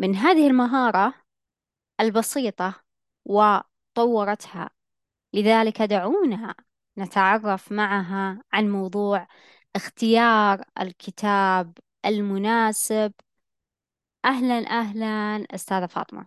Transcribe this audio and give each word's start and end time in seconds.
من 0.00 0.16
هذه 0.16 0.46
المهارة 0.46 1.14
البسيطة 2.00 2.74
وطورتها. 3.24 4.70
لذلك 5.32 5.82
دعونا 5.82 6.54
نتعرف 6.98 7.72
معها 7.72 8.42
عن 8.52 8.70
موضوع 8.70 9.26
اختيار 9.76 10.64
الكتاب 10.80 11.78
المناسب. 12.06 13.12
أهلا 14.24 14.70
أهلا 14.70 15.46
أستاذة 15.54 15.86
فاطمة. 15.86 16.26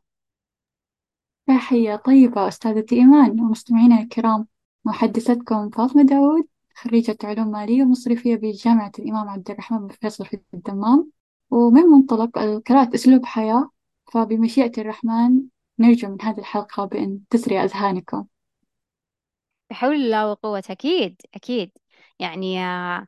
تحية 1.47 1.95
طيبة 1.95 2.47
أستاذتي 2.47 2.95
إيمان 2.95 3.39
ومستمعينا 3.39 3.99
الكرام. 3.99 4.47
محدثتكم 4.85 5.69
فاطمة 5.69 6.03
داود 6.03 6.47
خريجة 6.75 7.17
علوم 7.23 7.51
مالية 7.51 7.83
ومصرفية 7.83 8.35
بجامعة 8.35 8.91
الإمام 8.99 9.29
عبد 9.29 9.51
الرحمن 9.51 9.87
بن 9.87 9.95
فيصل 10.01 10.25
في 10.25 10.41
الدمام. 10.53 11.11
ومن 11.53 11.81
منطلق 11.81 12.39
قراءة 12.67 12.95
أسلوب 12.95 13.25
حياة 13.25 13.69
فبمشيئة 14.14 14.72
الرحمن 14.81 15.41
نرجو 15.80 16.09
من 16.09 16.22
هذه 16.22 16.39
الحلقة 16.39 16.86
بأن 16.86 17.19
تسري 17.30 17.59
أذهانكم. 17.64 18.25
بحول 19.69 19.95
الله 19.95 20.31
وقوة 20.31 20.64
أكيد 20.69 21.22
أكيد. 21.36 21.72
يعني 22.19 22.59
آه، 22.66 23.05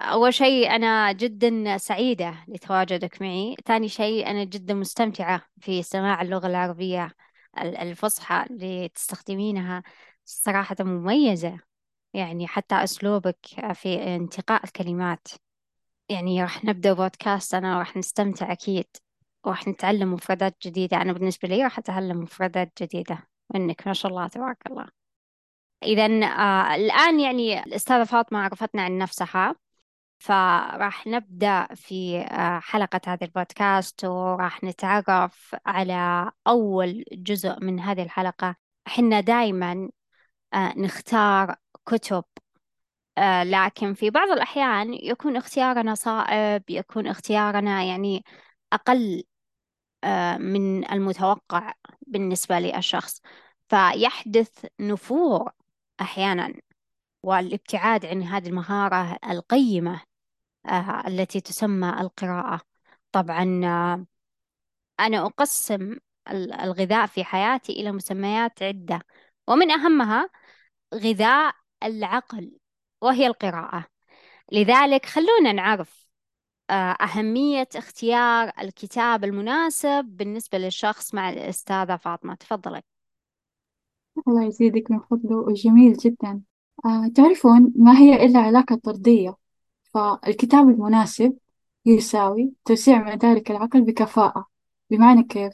أول 0.00 0.34
شيء 0.34 0.70
أنا 0.76 1.12
جدا 1.12 1.78
سعيدة 1.78 2.44
لتواجدك 2.48 3.22
معي. 3.22 3.56
ثاني 3.66 3.88
شيء 3.88 4.30
أنا 4.30 4.44
جدا 4.44 4.74
مستمتعة 4.74 5.42
في 5.60 5.82
سماع 5.82 6.22
اللغة 6.22 6.46
العربية 6.46 7.10
الفصحى 7.58 8.46
اللي 8.50 8.88
تستخدمينها 8.88 9.82
صراحة 10.24 10.76
مميزة 10.80 11.60
يعني 12.14 12.46
حتى 12.46 12.74
أسلوبك 12.74 13.38
في 13.74 14.16
انتقاء 14.16 14.64
الكلمات. 14.64 15.28
يعني 16.08 16.42
راح 16.42 16.64
نبدأ 16.64 16.92
بودكاست 16.92 17.54
أنا 17.54 17.78
راح 17.78 17.96
نستمتع 17.96 18.52
أكيد. 18.52 18.86
وراح 19.44 19.68
نتعلم 19.68 20.12
مفردات 20.12 20.56
جديدة. 20.62 20.96
أنا 20.96 21.12
بالنسبة 21.12 21.48
لي 21.48 21.62
راح 21.64 21.78
أتعلم 21.78 22.20
مفردات 22.20 22.72
جديدة. 22.82 23.28
منك 23.54 23.86
ما 23.86 23.92
شاء 23.92 24.10
الله 24.12 24.28
تبارك 24.28 24.58
الله. 24.66 24.86
إذا 25.82 26.04
آه 26.26 26.74
الآن 26.74 27.20
يعني 27.20 27.64
الأستاذة 27.64 28.04
فاطمة 28.04 28.38
عرفتنا 28.38 28.82
عن 28.82 28.98
نفسها. 28.98 29.54
فراح 30.18 31.06
نبدأ 31.06 31.66
في 31.74 32.18
آه 32.18 32.58
حلقة 32.60 33.00
هذا 33.06 33.26
البودكاست. 33.26 34.04
وراح 34.04 34.64
نتعرف 34.64 35.56
على 35.66 36.30
أول 36.46 37.04
جزء 37.12 37.64
من 37.64 37.80
هذه 37.80 38.02
الحلقة. 38.02 38.56
حنا 38.86 39.20
دائما 39.20 39.90
آه 40.54 40.74
نختار 40.78 41.56
كتب 41.86 42.24
لكن 43.44 43.94
في 43.94 44.10
بعض 44.10 44.28
الأحيان 44.28 44.94
يكون 44.94 45.36
اختيارنا 45.36 45.94
صائب 45.94 46.70
يكون 46.70 47.06
اختيارنا 47.06 47.82
يعني 47.82 48.24
أقل 48.72 49.24
آه 50.04 50.36
من 50.36 50.90
المتوقع 50.92 51.74
بالنسبة 52.06 52.58
للشخص. 52.58 53.20
فيحدث 53.68 54.66
نفور 54.80 55.50
أحيانا 56.00 56.54
والابتعاد 57.22 58.06
عن 58.06 58.22
هذه 58.22 58.48
المهارة 58.48 59.18
القيمة 59.30 60.02
آه 60.66 61.04
التي 61.08 61.40
تسمى 61.40 61.88
القراءة. 62.00 62.60
طبعا 63.12 63.60
آه 63.64 64.06
أنا 65.00 65.26
أقسم 65.26 65.96
الغذاء 66.30 67.06
في 67.06 67.24
حياتي 67.24 67.72
إلى 67.72 67.92
مسميات 67.92 68.62
عدة 68.62 69.00
ومن 69.48 69.70
أهمها 69.70 70.30
غذاء 70.94 71.54
العقل. 71.82 72.58
وهي 73.06 73.26
القراءة. 73.26 73.84
لذلك 74.52 75.06
خلونا 75.06 75.52
نعرف 75.52 76.06
آه، 76.70 76.96
أهمية 77.00 77.68
اختيار 77.76 78.52
الكتاب 78.60 79.24
المناسب 79.24 80.04
بالنسبة 80.04 80.58
للشخص 80.58 81.14
مع 81.14 81.30
الأستاذة 81.30 81.96
فاطمة. 81.96 82.34
تفضلي. 82.34 82.82
الله 84.28 84.44
يزيدك 84.44 84.90
من 84.90 85.00
فضله 85.00 85.36
وجميل 85.36 85.92
جدا. 85.96 86.42
آه 86.84 87.08
تعرفون 87.14 87.72
ما 87.76 87.98
هي 87.98 88.24
إلا 88.26 88.38
علاقة 88.38 88.76
طردية؟ 88.76 89.36
فالكتاب 89.94 90.68
المناسب 90.68 91.38
يساوي 91.86 92.52
توسيع 92.64 93.14
مدارك 93.14 93.50
العقل 93.50 93.82
بكفاءة. 93.82 94.46
بمعنى 94.90 95.22
كيف؟ 95.22 95.52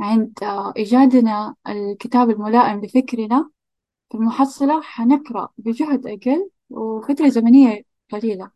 عند 0.00 0.38
آه 0.42 0.72
إيجادنا 0.76 1.54
الكتاب 1.68 2.30
الملائم 2.30 2.80
لفكرنا 2.84 3.50
في 4.10 4.18
المحصلة 4.18 4.82
حنقرأ 4.82 5.48
بجهد 5.58 6.06
أقل 6.06 6.50
وفترة 6.70 7.28
زمنية 7.28 7.82
قليلة 8.12 8.50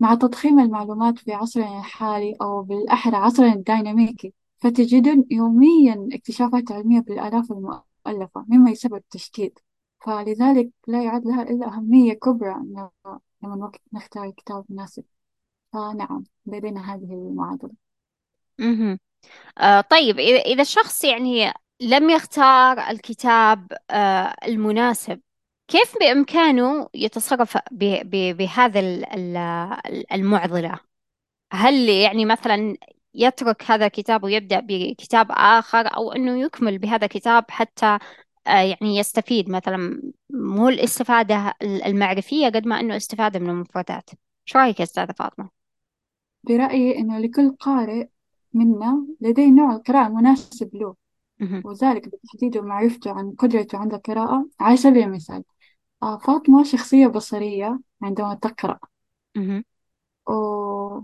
مع 0.00 0.14
تضخيم 0.14 0.60
المعلومات 0.60 1.18
في 1.18 1.32
عصرنا 1.32 1.78
الحالي 1.78 2.36
أو 2.42 2.62
بالأحرى 2.62 3.16
عصرنا 3.16 3.52
الديناميكي 3.52 4.32
فتجدون 4.58 5.24
يوميا 5.30 6.08
اكتشافات 6.12 6.72
علمية 6.72 7.00
بالآلاف 7.00 7.52
المؤلفة 7.52 8.44
مما 8.48 8.70
يسبب 8.70 8.94
التشتيت 8.94 9.58
فلذلك 10.06 10.70
لا 10.86 11.04
يعد 11.04 11.26
لها 11.26 11.42
إلا 11.42 11.66
أهمية 11.68 12.12
كبرى 12.12 12.54
لما 13.42 13.70
نختار 13.92 14.30
كتاب 14.30 14.64
مناسب. 14.68 15.04
فنعم 15.72 16.24
لدينا 16.46 16.94
هذه 16.94 17.12
المعادلة. 17.12 17.72
آه 19.58 19.80
طيب 19.80 20.18
إذا 20.18 20.38
إذا 20.38 20.62
الشخص 20.62 21.04
يعني 21.04 21.52
لم 21.80 22.10
يختار 22.10 22.78
الكتاب 22.90 23.72
آه 23.90 24.34
المناسب 24.44 25.20
كيف 25.68 25.94
بإمكانه 26.00 26.88
يتصرف 26.94 27.58
بهذا 27.72 28.80
المعضلة؟ 30.12 30.80
هل 31.52 31.88
يعني 31.88 32.24
مثلا 32.24 32.76
يترك 33.14 33.62
هذا 33.70 33.86
الكتاب 33.86 34.24
ويبدأ 34.24 34.60
بكتاب 34.60 35.26
آخر 35.30 35.96
أو 35.96 36.12
أنه 36.12 36.40
يكمل 36.40 36.78
بهذا 36.78 37.04
الكتاب 37.04 37.44
حتى 37.50 37.98
آه، 38.46 38.60
يعني 38.60 38.96
يستفيد؟ 38.96 39.50
مثلا 39.50 40.02
مو 40.30 40.68
الاستفادة 40.68 41.54
المعرفية 41.62 42.46
قد 42.46 42.66
ما 42.66 42.80
أنه 42.80 42.96
استفادة 42.96 43.38
من 43.38 43.50
المفردات. 43.50 44.10
شو 44.44 44.58
رأيك 44.58 44.80
أستاذة 44.80 45.12
فاطمة؟ 45.12 45.50
برأيي 46.44 46.98
أنه 46.98 47.18
لكل 47.18 47.56
قارئ 47.60 48.06
منا 48.54 49.06
لديه 49.20 49.50
نوع 49.50 49.76
القراءة 49.76 50.06
المناسب 50.06 50.76
له. 50.76 50.94
وذلك 51.64 52.08
بالتحديد 52.08 52.56
ومعرفته 52.56 53.10
عن 53.10 53.34
قدرته 53.38 53.78
عند 53.78 53.94
القراءة. 53.94 54.46
على 54.60 54.76
سبيل 54.76 55.02
المثال 55.02 55.42
آه 56.02 56.18
فاطمة 56.18 56.64
شخصية 56.64 57.06
بصرية 57.06 57.80
عندما 58.02 58.34
تقرأ. 58.34 58.78
و 60.26 61.02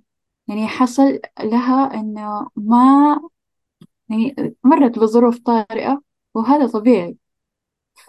يعني 0.49 0.69
حصل 0.69 1.21
لها 1.41 1.95
إنه 1.95 2.51
ما 2.57 3.21
يعني 4.11 4.57
مرت 4.65 4.99
بظروف 4.99 5.39
طارئة 5.39 6.03
وهذا 6.35 6.67
طبيعي. 6.67 7.17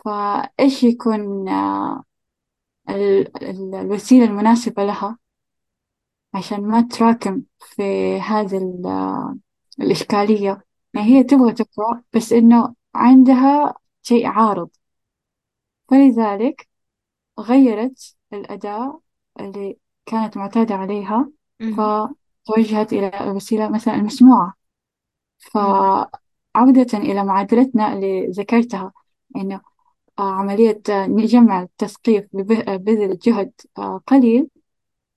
فإيش 0.05 0.83
يكون 0.83 1.49
آه 1.49 2.03
الوسيلة 2.89 4.25
المناسبة 4.25 4.83
لها 4.85 5.17
عشان 6.33 6.61
ما 6.67 6.81
تراكم 6.81 7.43
في 7.59 7.83
هذه 8.21 8.57
الإشكالية؟ 9.81 10.65
يعني 10.93 11.07
هي 11.07 11.23
تبغى 11.23 11.53
تقرأ 11.53 12.03
بس 12.13 12.33
إنه 12.33 12.75
عندها 12.95 13.75
شيء 14.03 14.27
عارض. 14.27 14.69
فلذلك 15.89 16.67
غيرت 17.39 18.15
الأداة 18.33 19.01
اللي 19.39 19.77
كانت 20.05 20.37
معتادة 20.37 20.75
عليها 20.75 21.29
فتوجهت 21.59 22.93
إلى 22.93 23.11
الوسيلة 23.21 23.69
مثلا 23.69 23.95
المسموعة. 23.95 24.53
فعودة 25.39 26.87
إلى 26.93 27.23
معادلتنا 27.23 27.93
اللي 27.93 28.27
ذكرتها 28.27 28.91
إنه 29.35 29.61
آه، 30.19 30.31
عملية 30.33 30.81
جمع 31.25 31.61
التثقيف 31.61 32.25
ببذل 32.33 33.17
جهد 33.17 33.51
آه، 33.77 34.01
قليل 34.07 34.47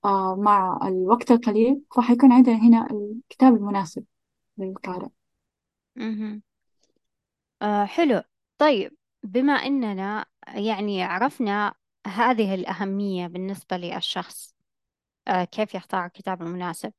آه، 0.05 0.35
مع 0.35 0.79
الوقت 0.87 1.31
القليل 1.31 1.81
فحيكون 1.95 2.31
عندنا 2.31 2.55
هنا 2.55 2.87
الكتاب 2.91 3.55
المناسب 3.55 4.05
للقارئ. 4.57 5.07
آه 7.61 7.85
حلو. 7.85 8.21
طيب 8.57 8.91
بما 9.23 9.53
أننا 9.53 10.25
يعني 10.47 11.03
عرفنا 11.03 11.73
هذه 12.07 12.55
الأهمية 12.55 13.27
بالنسبة 13.27 13.77
للشخص 13.77 14.55
آه 15.27 15.43
كيف 15.43 15.75
يختار 15.75 16.05
الكتاب 16.05 16.41
المناسب؟ 16.41 16.93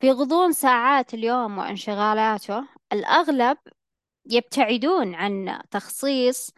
في 0.00 0.10
غضون 0.10 0.52
ساعات 0.52 1.14
اليوم 1.14 1.58
وانشغالاته 1.58 2.68
الأغلب 2.92 3.58
يبتعدون 4.26 5.14
عن 5.14 5.62
تخصيص 5.70 6.50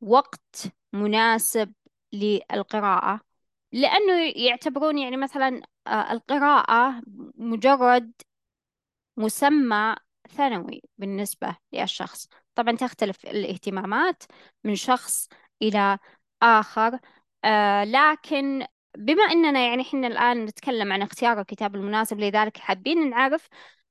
وقت 0.00 0.66
مناسب 0.92 1.72
للقراءة 2.12 3.20
لأنه 3.72 4.32
يعتبرون 4.36 4.98
يعني 4.98 5.16
مثلا 5.16 5.62
آه، 5.86 6.12
القراءة 6.12 7.02
مجرد 7.34 8.12
مسمى 9.16 9.96
ثانوي 10.28 10.82
بالنسبة 10.98 11.56
للشخص. 11.72 12.28
طبعا 12.54 12.76
تختلف 12.76 13.24
الاهتمامات 13.24 14.22
من 14.64 14.74
شخص 14.74 15.28
إلى 15.62 15.98
آخر. 16.42 16.98
آه 17.44 17.84
لكن 17.84 18.66
بما 18.98 19.22
أننا 19.22 19.60
يعني 19.68 19.82
إحنا 19.82 20.06
الآن 20.06 20.44
نتكلم 20.44 20.92
عن 20.92 21.02
اختيار 21.02 21.40
الكتاب 21.40 21.74
المناسب 21.74 22.18
لذلك 22.20 22.56
حابين 22.58 23.10
نعرف 23.10 23.48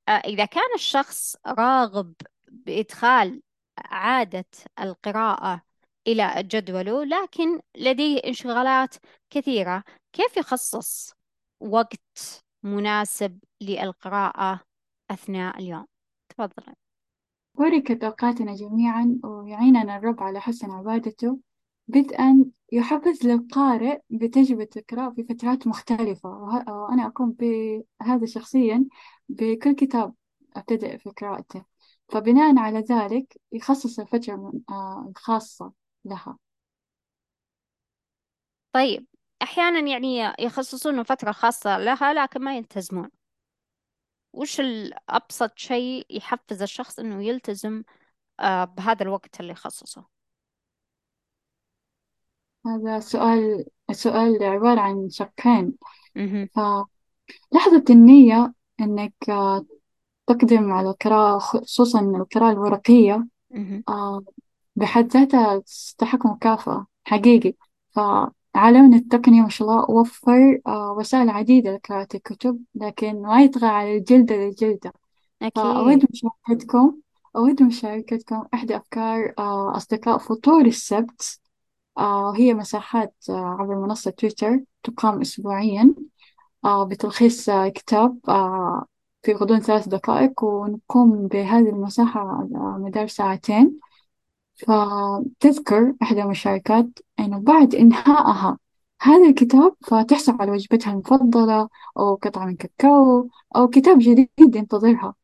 آه 0.08 0.12
إذا 0.12 0.44
كان 0.44 0.74
الشخص 0.74 1.36
راغب 1.46 2.14
بإدخال 2.48 3.42
عادة 3.78 4.44
القراءة 4.80 5.62
إلى 6.06 6.34
جدوله 6.42 7.04
لكن 7.04 7.60
لديه 7.76 8.20
انشغالات 8.26 8.94
كثيرة 9.30 9.84
كيف 10.12 10.36
يخصص 10.36 11.14
وقت 11.60 12.42
مناسب 12.62 13.38
للقراءة 13.60 14.60
أثناء 15.10 15.58
اليوم؟ 15.58 15.86
تفضل 16.28 16.74
بركت 17.54 18.04
أوقاتنا 18.04 18.54
جميعا 18.54 19.18
ويعيننا 19.24 19.96
الرب 19.96 20.22
على 20.22 20.40
حسن 20.40 20.70
عبادته. 20.70 21.38
بدءا 21.88 22.44
يحبذ 22.72 23.26
للقارئ 23.26 24.00
بتجربة 24.10 24.68
القراءة 24.76 25.10
في 25.14 25.24
فترات 25.24 25.66
مختلفة. 25.66 26.28
وأنا 26.28 27.06
أقوم 27.06 27.32
بهذا 27.32 28.26
شخصيا 28.26 28.86
بكل 29.28 29.74
كتاب 29.74 30.14
أبتدأ 30.56 30.96
في 30.96 31.10
قراءته. 31.10 31.64
فبناء 32.08 32.58
على 32.58 32.78
ذلك 32.78 33.40
يخصص 33.52 34.00
الفترة 34.00 34.52
آه، 34.70 35.06
الخاصة 35.10 35.72
لها. 36.04 36.38
طيب 38.72 39.06
أحيانا 39.42 39.80
يعني 39.80 40.34
يخصصون 40.38 41.02
فترة 41.02 41.32
خاصة 41.32 41.78
لها 41.78 42.14
لكن 42.14 42.40
ما 42.42 42.56
يلتزمون. 42.56 43.10
وش 44.32 44.60
الأبسط 44.60 45.58
شيء 45.58 46.06
يحفز 46.10 46.62
الشخص 46.62 46.98
إنه 46.98 47.24
يلتزم 47.24 47.82
آه، 48.40 48.64
بهذا 48.64 49.02
الوقت 49.02 49.40
اللي 49.40 49.52
يخصصه؟ 49.52 50.17
هذا 52.68 53.00
سؤال 53.00 53.64
سؤال 53.92 54.42
عبارة 54.42 54.80
عن 54.80 55.08
شقين. 55.10 55.72
مهم. 56.16 56.48
فلحظة 56.54 57.84
النية 57.90 58.52
إنك 58.80 59.14
آه، 59.28 59.66
تقدم 60.26 60.72
على 60.72 60.90
القراءة 60.90 61.38
خصوصا 61.38 62.00
القراءة 62.00 62.52
الورقية 62.52 63.26
مهم. 63.50 63.84
آه، 63.88 64.24
بحد 64.76 65.06
ذاتها 65.06 65.58
تستحق 65.58 66.26
مكافأة 66.26 66.86
حقيقي. 67.04 67.54
فعالمنا 67.90 68.96
التقني 68.96 69.40
ما 69.40 69.48
شاء 69.48 69.68
الله 69.68 69.90
وفر 69.90 70.60
آه، 70.66 70.92
وسائل 70.92 71.30
عديدة 71.30 71.74
لقراءة 71.74 72.08
الكتب 72.14 72.58
لكن 72.74 73.22
ما 73.22 73.42
يطغى 73.42 73.66
على 73.66 73.96
الجلدة 73.96 74.36
للجلدة. 74.36 74.92
أكيد. 75.42 75.64
فأود 75.64 76.06
مشاركتكم 76.10 76.94
أود 77.36 77.62
مشاركتكم 77.62 78.44
إحدى 78.54 78.76
أفكار 78.76 79.34
أصدقاء 79.76 80.18
فطور 80.18 80.64
السبت. 80.64 81.40
آه، 81.98 82.32
هي 82.36 82.54
مساحات 82.54 83.14
آه، 83.30 83.56
عبر 83.60 83.76
منصة 83.76 84.10
تويتر 84.10 84.60
تقام 84.82 85.20
أسبوعيا. 85.20 85.94
آه، 86.64 86.84
بتلخيص 86.84 87.50
كتاب 87.50 88.18
في 89.22 89.32
غضون 89.34 89.60
ثلاث 89.60 89.88
دقائق 89.88 90.44
ونقوم 90.44 91.26
بهذه 91.28 91.68
المساحة 91.68 92.20
على 92.20 92.78
مدار 92.78 93.06
ساعتين. 93.06 93.80
فتذكر 94.56 95.94
إحدى 96.02 96.22
المشاركات 96.22 96.86
أنه 97.20 97.38
بعد 97.40 97.74
إنهائها 97.74 98.58
هذا 99.02 99.28
الكتاب 99.28 99.74
فتحصل 99.86 100.36
على 100.40 100.50
وجبتها 100.52 100.92
المفضلة 100.92 101.68
أو 101.98 102.14
قطعة 102.14 102.46
من 102.46 102.56
كاكاو 102.56 103.28
أو 103.56 103.68
كتاب 103.68 103.98
جديد 103.98 104.30
ينتظرها. 104.56 105.14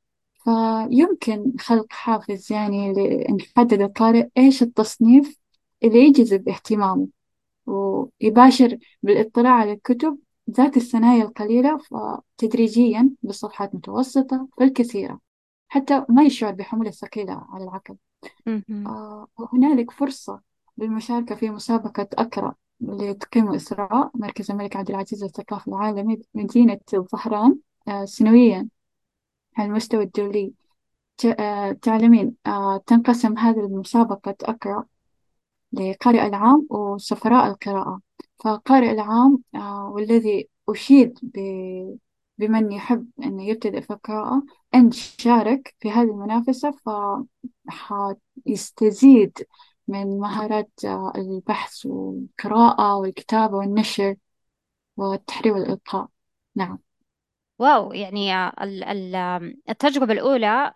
فيمكن 0.44 1.53
خلق 1.61 1.87
حافز 1.93 2.53
يعني 2.53 2.93
لأن 2.93 3.37
يحدد 3.41 3.81
القارئ 3.81 4.29
إيش 4.38 4.62
التصنيف 4.62 5.44
اللي 5.84 5.98
يجذب 5.98 6.48
اهتمامه 6.48 7.08
ويباشر 7.66 8.78
بالاطلاع 9.02 9.52
على 9.52 9.72
الكتب 9.72 10.19
ذات 10.50 10.76
الثنايا 10.76 11.22
القليلة 11.25 11.78
فتدريجيا 11.78 13.10
بصفحات 13.22 13.75
متوسطة 13.75 14.48
فالكثيرة 14.58 15.20
حتى 15.69 16.04
ما 16.08 16.22
يشعر 16.22 16.52
بحمولة 16.52 16.90
ثقيلة 16.90 17.46
على 17.50 17.64
العقل. 17.64 17.96
آه، 18.86 19.28
وهنالك 19.38 19.90
فرصة 19.90 20.40
للمشاركة 20.78 21.34
في 21.34 21.50
مسابقة 21.50 22.08
أقرأ 22.12 22.54
اللي 22.82 23.14
تقيم 23.14 23.54
إسراء 23.54 24.10
مركز 24.14 24.50
الملك 24.50 24.76
عبد 24.76 24.90
العزيز 24.90 25.25
للثقافة 25.25 25.72
العالمي 25.72 26.22
بمدينة 26.34 26.80
الظهران. 26.94 27.58
آه، 27.88 28.04
سنويا 28.04 28.69
على 29.56 29.69
المستوى 29.69 30.04
الدولي. 30.04 30.52
آه، 31.40 31.72
تعلمين 31.72 32.37
آه، 32.46 32.82
تنقسم 32.87 33.38
هذه 33.38 33.60
المسابقة 33.60 34.34
أقرأ 34.42 34.84
لقارئ 35.81 36.26
العام 36.26 36.67
وسفراء 36.71 37.47
القراءة. 37.50 38.00
فقارئ 38.44 38.91
العام 38.91 39.43
آه، 39.55 39.91
والذي 39.94 40.49
أشيد 40.69 41.19
بمن 42.38 42.73
يحب 42.73 43.11
أن 43.23 43.41
يبتدئ 43.41 43.81
في 43.81 43.91
القراءة 43.91 44.43
أن 44.75 44.91
شارك 44.93 45.75
في 45.81 45.91
هذه 45.91 46.03
المنافسة 46.11 46.75
فحيستزيد 47.67 49.38
من 49.88 50.19
مهارات 50.19 50.71
آه، 50.85 51.12
البحث 51.17 51.87
والقراءة 51.87 52.97
والكتابة 52.97 53.56
والنشر 53.56 54.17
والتحرير 54.97 55.55
والإلقاء 55.55 56.09
نعم. 56.56 56.79
واو 57.59 57.93
يعني 57.93 58.35
آه، 58.35 58.53
التجربة 59.69 60.12
الأولى 60.12 60.73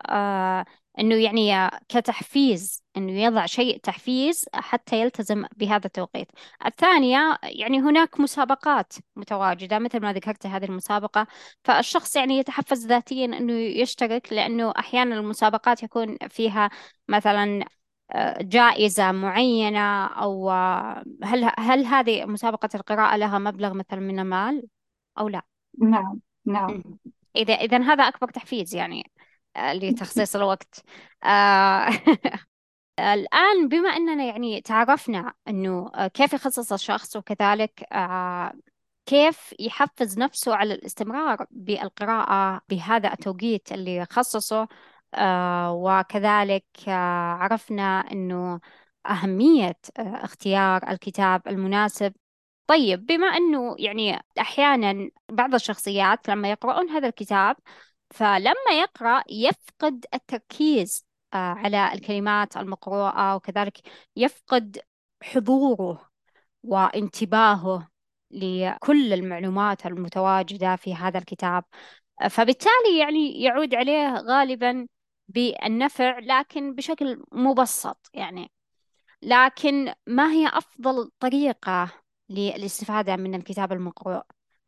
إنه 0.99 1.15
يعني 1.15 1.69
كتحفيز 1.89 2.83
إنه 2.97 3.11
يضع 3.11 3.45
شيء 3.45 3.77
تحفيز 3.77 4.45
حتى 4.53 5.01
يلتزم 5.01 5.45
بهذا 5.57 5.85
التوقيت 5.85 6.27
الثانية 6.65 7.37
يعني 7.43 7.79
هناك 7.79 8.19
مسابقات 8.19 8.93
متواجدة 9.15 9.79
مثل 9.79 9.99
ما 9.99 10.13
ذكرت 10.13 10.45
هذه 10.45 10.65
المسابقة 10.65 11.27
فالشخص 11.63 12.15
يعني 12.15 12.37
يتحفز 12.37 12.85
ذاتيا 12.87 13.25
إنه 13.25 13.53
يشترك 13.53 14.33
لأنه 14.33 14.73
أحيانا 14.79 15.15
المسابقات 15.15 15.83
يكون 15.83 16.17
فيها 16.29 16.69
مثلا 17.07 17.65
آه، 18.11 18.41
جائزة 18.41 19.11
معينة 19.11 20.05
أو 20.05 20.51
آه، 20.51 21.03
هل 21.23 21.51
هل 21.57 21.85
هذه 21.85 22.25
مسابقة 22.25 22.69
القراءة 22.75 23.17
لها 23.17 23.39
مبلغ 23.39 23.73
مثلا 23.73 23.99
من 23.99 24.19
المال 24.19 24.67
أو 25.19 25.27
لا؟ 25.29 25.41
نعم 25.79 26.19
نعم. 26.45 26.83
إذا 27.35 27.53
إذا 27.53 27.77
هذا 27.77 28.03
أكبر 28.03 28.29
تحفيز 28.29 28.75
يعني 28.75 29.11
لتخصيص 29.57 30.35
الوقت. 30.35 30.83
آه، 31.23 31.89
الآن 32.99 33.67
بما 33.67 33.89
أننا 33.89 34.23
يعني 34.23 34.61
تعرفنا 34.61 35.33
أنه 35.47 35.91
كيف 36.07 36.33
يخصص 36.33 36.73
الشخص 36.73 37.15
وكذلك 37.15 37.83
آه، 37.93 38.53
كيف 39.05 39.55
يحفز 39.59 40.19
نفسه 40.19 40.55
على 40.55 40.73
الاستمرار 40.73 41.45
بالقراءة 41.51 42.61
بهذا 42.69 43.13
التوقيت 43.13 43.71
اللي 43.71 44.05
خصصه 44.11 44.67
آه، 45.13 45.73
وكذلك 45.73 46.65
عرفنا 46.87 47.99
أنه 48.11 48.59
أهمية 49.05 49.75
اختيار 49.97 50.89
الكتاب 50.91 51.47
المناسب. 51.47 52.13
طيب 52.67 53.05
بما 53.05 53.27
أنه 53.27 53.75
يعني 53.79 54.19
أحيانا 54.39 55.09
بعض 55.31 55.53
الشخصيات 55.53 56.29
لما 56.29 56.51
يقرؤون 56.51 56.89
هذا 56.89 57.07
الكتاب 57.07 57.55
فلما 58.11 58.71
يقرأ 58.79 59.23
يفقد 59.29 60.05
التركيز 60.13 61.05
آه، 61.33 61.37
على 61.37 61.93
الكلمات 61.93 62.57
المقروءة 62.57 63.35
وكذلك 63.35 63.77
يفقد 64.15 64.79
حضوره 65.23 66.09
وانتباهه 66.63 67.89
لكل 68.31 69.13
المعلومات 69.13 69.85
المتواجدة 69.85 70.75
في 70.75 70.95
هذا 70.95 71.17
الكتاب. 71.19 71.63
فبالتالي 72.29 72.99
يعني 72.99 73.43
يعود 73.43 73.75
عليه 73.75 74.15
غالبا 74.15 74.87
بالنفع 75.27 76.19
لكن 76.19 76.75
بشكل 76.75 77.23
مبسط 77.31 78.09
يعني. 78.13 78.51
لكن 79.21 79.93
ما 80.07 80.31
هي 80.31 80.47
أفضل 80.47 81.11
طريقة 81.19 81.91
للاستفادة 82.29 83.15
من 83.15 83.35
الكتاب 83.35 83.71
المقروء؟ 83.71 84.23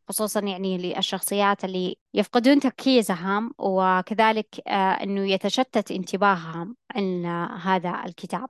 خصوصا 0.08 0.40
يعني 0.40 0.78
للشخصيات 0.78 1.64
اللي 1.64 1.96
يفقدون 2.14 2.60
تركيزهم 2.60 3.54
وكذلك 3.58 4.68
آه، 4.68 4.92
أنه 4.92 5.20
يتشتت 5.20 5.90
انتباههم 5.90 6.76
عن 6.94 7.24
آه، 7.24 7.56
هذا 7.56 8.02
الكتاب. 8.06 8.48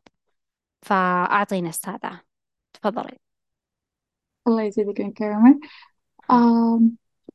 فأعطينا 0.83 1.69
أستاذة 1.69 2.21
تفضلي. 2.73 3.19
الله 4.47 4.63
يزيدك 4.63 5.01
من 5.01 5.13
كرمك 5.13 5.59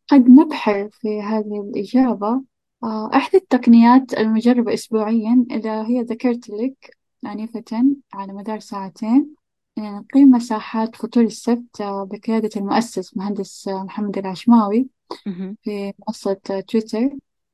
قد 0.08 0.30
نبحر 0.30 0.90
في 0.92 1.22
هذه 1.22 1.62
الإجابة. 1.62 2.42
آه، 2.84 3.10
إحدى 3.14 3.38
التقنيات 3.38 4.14
المجربة 4.14 4.74
أسبوعيا 4.74 5.46
إذا 5.52 5.84
هي 5.88 6.02
ذكرت 6.02 6.50
لك 6.50 6.98
آنفة 7.26 7.96
على 8.14 8.34
مدار 8.34 8.60
ساعتين. 8.60 9.36
نقيم 9.80 10.30
مساحات 10.32 10.96
فطور 10.96 11.24
السبت 11.24 11.82
آه، 11.82 12.04
بقيادة 12.12 12.50
المؤسس 12.56 13.18
مهندس 13.18 13.68
آه، 13.68 13.84
محمد 13.84 14.18
العشماوي 14.18 14.88
مهم. 15.26 15.58
في 15.64 15.94
منصة 16.08 16.40
آه، 16.52 16.60
تويتر. 16.60 17.10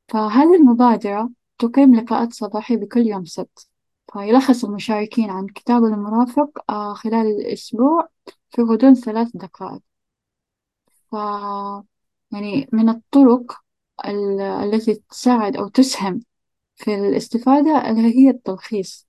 فهذه 0.08 0.56
المبادرة 0.56 1.30
تقيم 1.60 1.96
لقاءات 1.96 2.34
صباحية 2.34 2.78
بكل 2.78 3.08
يوم 3.08 3.26
سبت؟ 3.26 3.68
فيلخص 4.14 4.66
المشاركين 4.66 5.30
عن 5.30 5.48
كتاب 5.48 5.84
المرافق 5.84 6.72
آه، 6.72 6.94
خلال 6.94 7.28
الأسبوع 7.28 8.10
في 8.50 8.62
غضون 8.62 8.94
ثلاث 8.94 9.28
دقائق. 9.34 9.82
ف 11.12 11.14
يعني 12.32 12.70
من 12.74 12.90
الطرق 12.90 13.52
ال- 14.06 14.42
التي 14.42 14.96
تساعد 15.10 15.58
أو 15.58 15.68
تسهم 15.68 16.22
في 16.76 16.96
الاستفادة 16.96 17.90
اللي 17.90 18.18
هي 18.18 18.30
التلخيص. 18.30 19.08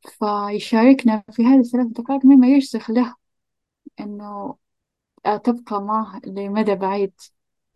فيشاركنا 0.00 1.22
في 1.32 1.44
هذه 1.44 1.60
الثلاث 1.60 1.86
دقائق 1.86 2.24
مما 2.24 2.46
يرسخ 2.48 2.90
له 2.90 3.14
إنه 4.00 4.56
تبقى 5.44 5.82
معه 5.82 6.20
لمدى 6.24 6.74
بعيد 6.74 7.12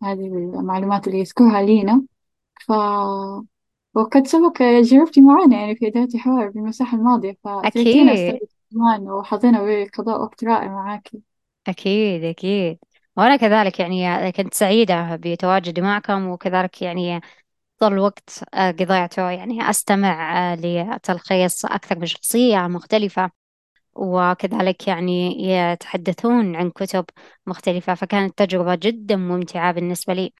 هذه 0.03 0.27
المعلومات 0.27 1.07
اللي 1.07 1.19
يذكرها 1.19 1.61
لينا. 1.61 2.03
ف 2.67 2.71
وقد 3.95 4.27
سبق 4.27 4.63
جربتي 4.63 5.21
معنا 5.21 5.57
يعني 5.57 5.75
في 5.75 5.87
إدارة 5.87 6.17
حوار 6.17 6.51
في 6.51 6.59
المساحة 6.59 6.97
الماضية 6.97 7.37
فتركتينا 7.43 8.11
أكيد. 8.11 8.33
أستاذ 8.33 8.47
كمان 8.71 9.09
وحظينا 9.11 9.65
بقضاء 9.65 10.21
وقت 10.21 10.43
رائع 10.43 10.67
معاكي 10.67 11.21
أكيد 11.67 12.23
أكيد. 12.23 12.77
وأنا 13.17 13.35
كذلك 13.35 13.79
يعني 13.79 14.31
كنت 14.31 14.53
سعيدة 14.53 15.15
بتواجدي 15.15 15.81
معكم 15.81 16.27
وكذلك 16.27 16.81
يعني 16.81 17.21
طول 17.79 17.93
الوقت 17.93 18.43
آه، 18.53 18.71
قضيته 18.71 19.29
يعني 19.31 19.69
أستمع 19.69 20.37
آه، 20.53 20.55
لتلخيص 20.55 21.65
أكثر 21.65 21.99
من 21.99 22.05
شخصية 22.05 22.57
مختلفة. 22.67 23.31
وكذلك 23.95 24.87
يعني 24.87 25.43
يتحدثون 25.49 26.55
عن 26.55 26.71
كتب 26.71 27.05
مختلفة 27.47 27.95
فكانت 27.95 28.37
تجربة 28.37 28.75
جدا 28.75 29.15
ممتعة 29.15 29.71
بالنسبة 29.71 30.13
لي. 30.13 30.33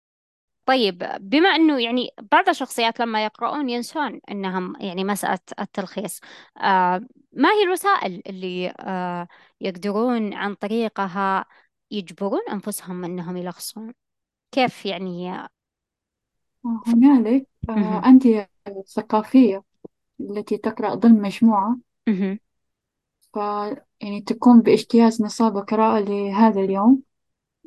طيب 0.65 0.97
بما 1.19 1.49
أنه 1.49 1.81
يعني 1.81 2.09
بعض 2.31 2.49
الشخصيات 2.49 2.99
لما 2.99 3.25
يقرؤون 3.25 3.69
ينسون 3.69 4.19
أنهم 4.31 4.73
يعني 4.81 5.03
مسألة 5.03 5.39
التلخيص 5.59 6.19
آه 6.57 7.01
ما 7.33 7.49
هي 7.49 7.63
الوسائل 7.63 8.21
اللي 8.27 8.73
يقدرون 9.61 10.33
عن 10.33 10.55
طريقها 10.55 11.45
يجبرون 11.91 12.41
أنفسهم 12.51 13.03
أنهم 13.03 13.37
يلخصون؟ 13.37 13.93
كيف 14.51 14.85
يعني 14.85 15.47
هنالك 16.87 17.47
آه، 17.69 17.73
مهم. 17.77 18.05
أندية 18.05 18.49
ثقافية 18.87 19.63
التي 20.21 20.57
تقرأ 20.57 20.95
ضمن 20.95 21.21
مجموعة 21.21 21.77
مهم. 22.07 22.39
ف 23.33 23.37
يعني 24.01 24.21
تقوم 24.21 24.61
بإجتياز 24.61 25.21
نصاب 25.21 25.57
قراءة 25.57 25.99
لهذا 25.99 26.61
اليوم 26.61 27.01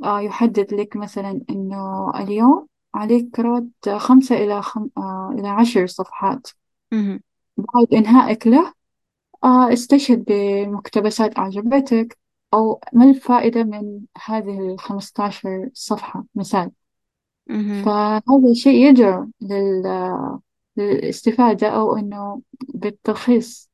آه 0.05 0.21
يحدد 0.21 0.75
لك 0.75 0.97
مثلا 0.97 1.43
إنه 1.51 2.11
اليوم 2.17 2.69
عليك 2.95 3.37
قراءة 3.37 3.99
خمسة 3.99 4.37
إلى 4.37 4.63
خم... 4.63 4.91
آه 4.99 5.35
إلى 5.39 5.49
عشر 5.49 5.87
صفحات 5.87 6.49
مهم. 6.93 7.21
بعد 7.57 7.87
إنهائك 7.95 8.47
له 8.47 8.73
آه 9.45 9.75
استشهد 9.75 10.25
بمقتبسات 10.29 11.39
أعجبتك 11.39 12.19
أو 12.55 12.81
ما 12.95 13.05
الفائدة 13.11 13.65
من 13.65 14.01
هذه 14.27 14.61
الخمسة 14.75 15.25
عشر 15.25 15.71
صفحة 15.75 16.27
مثال 16.35 16.73
مهم. 17.49 17.93
فهذا 17.95 18.55
شيء 18.55 18.89
يدعو 18.91 19.31
لل... 19.41 19.83
للاستفادة 20.77 21.69
أو 21.69 21.97
إنه 21.97 22.43
بالتلخيص 22.75 23.71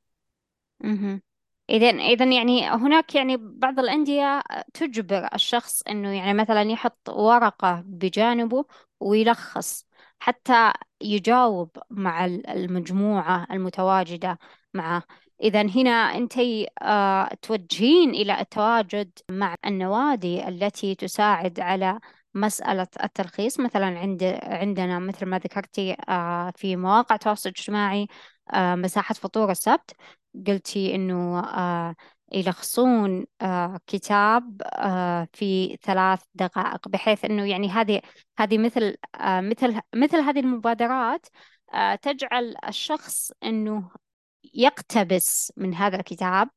مهم. 0.80 1.22
إذا 1.70 1.86
إذا 1.90 2.24
يعني 2.36 2.68
هناك 2.70 3.14
يعني 3.14 3.36
بعض 3.40 3.78
الأندية 3.78 4.42
تجبر 4.74 5.28
الشخص 5.34 5.82
إنه 5.82 6.12
يعني 6.16 6.34
مثلا 6.34 6.62
يحط 6.62 7.08
ورقة 7.08 7.82
بجانبه 7.86 8.64
ويلخص 9.00 9.86
حتى 10.18 10.72
يجاوب 11.00 11.70
مع 11.90 12.24
ال- 12.24 12.46
المجموعة 12.46 13.46
المتواجدة 13.50 14.38
معه 14.74 15.02
إذا 15.42 15.62
هنا 15.62 15.90
أنت 15.90 16.34
آه، 16.82 17.28
توجهين 17.42 18.10
إلى 18.10 18.40
التواجد 18.40 19.10
مع 19.30 19.54
النوادي 19.66 20.48
التي 20.48 20.94
تساعد 20.94 21.60
على 21.60 22.00
مسألة 22.34 22.86
التلخيص. 23.04 23.60
مثلا 23.60 23.98
عند 23.98 24.24
عندنا 24.42 24.98
مثل 24.98 25.26
ما 25.26 25.38
ذكرتي 25.38 25.96
آه، 26.08 26.52
في 26.56 26.76
مواقع 26.76 27.14
التواصل 27.14 27.48
الاجتماعي 27.48 28.08
آه، 28.54 28.74
مساحة 28.74 29.14
فطور 29.14 29.50
السبت. 29.50 29.90
قلتي 30.46 30.94
إنه 30.94 31.38
آه 31.40 31.94
يلخصون 32.32 33.26
كتاب 33.86 34.62
في 35.32 35.78
ثلاث 35.82 36.22
دقائق 36.34 36.88
بحيث 36.88 37.24
إنه 37.24 37.44
يعني 37.48 37.68
هذه 37.68 38.00
هذه 38.38 38.58
مثل 38.58 38.96
مثل 39.20 39.80
مثل 39.94 40.16
هذه 40.16 40.40
المبادرات 40.40 41.26
تجعل 42.02 42.54
الشخص 42.68 43.32
إنه 43.44 43.90
يقتبس 44.54 45.52
من 45.56 45.74
هذا 45.74 45.96
الكتاب 45.96 46.48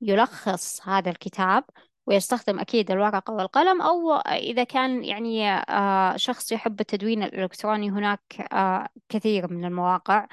يلخص 0.00 0.88
هذا 0.88 1.10
الكتاب 1.10 1.64
ويستخدم 2.06 2.58
أكيد 2.60 2.90
الورقة 2.90 3.32
والقلم 3.32 3.82
أو 3.82 4.12
إذا 4.16 4.64
كان 4.64 5.04
يعني 5.04 5.50
آه، 5.50 6.16
شخص 6.16 6.52
يحب 6.52 6.80
التدوين 6.80 7.22
الإلكتروني 7.22 7.90
هناك 7.90 8.20
آه، 8.52 8.88
كثير 9.08 9.52
من 9.52 9.64
المواقع 9.64 10.26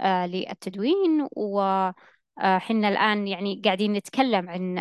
آه، 0.00 0.26
للتدوين. 0.26 1.28
وحنا 1.36 2.88
الآن 2.88 3.28
يعني 3.28 3.62
قاعدين 3.64 3.92
نتكلم 3.92 4.48
عن 4.50 4.78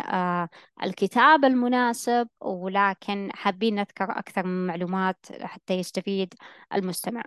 الكتاب 0.83 1.45
المناسب 1.45 2.27
ولكن 2.41 3.29
حابين 3.33 3.75
نذكر 3.75 4.11
أكثر 4.11 4.45
من 4.45 4.67
معلومات 4.67 5.25
حتى 5.41 5.73
يستفيد 5.73 6.33
المستمع. 6.73 7.23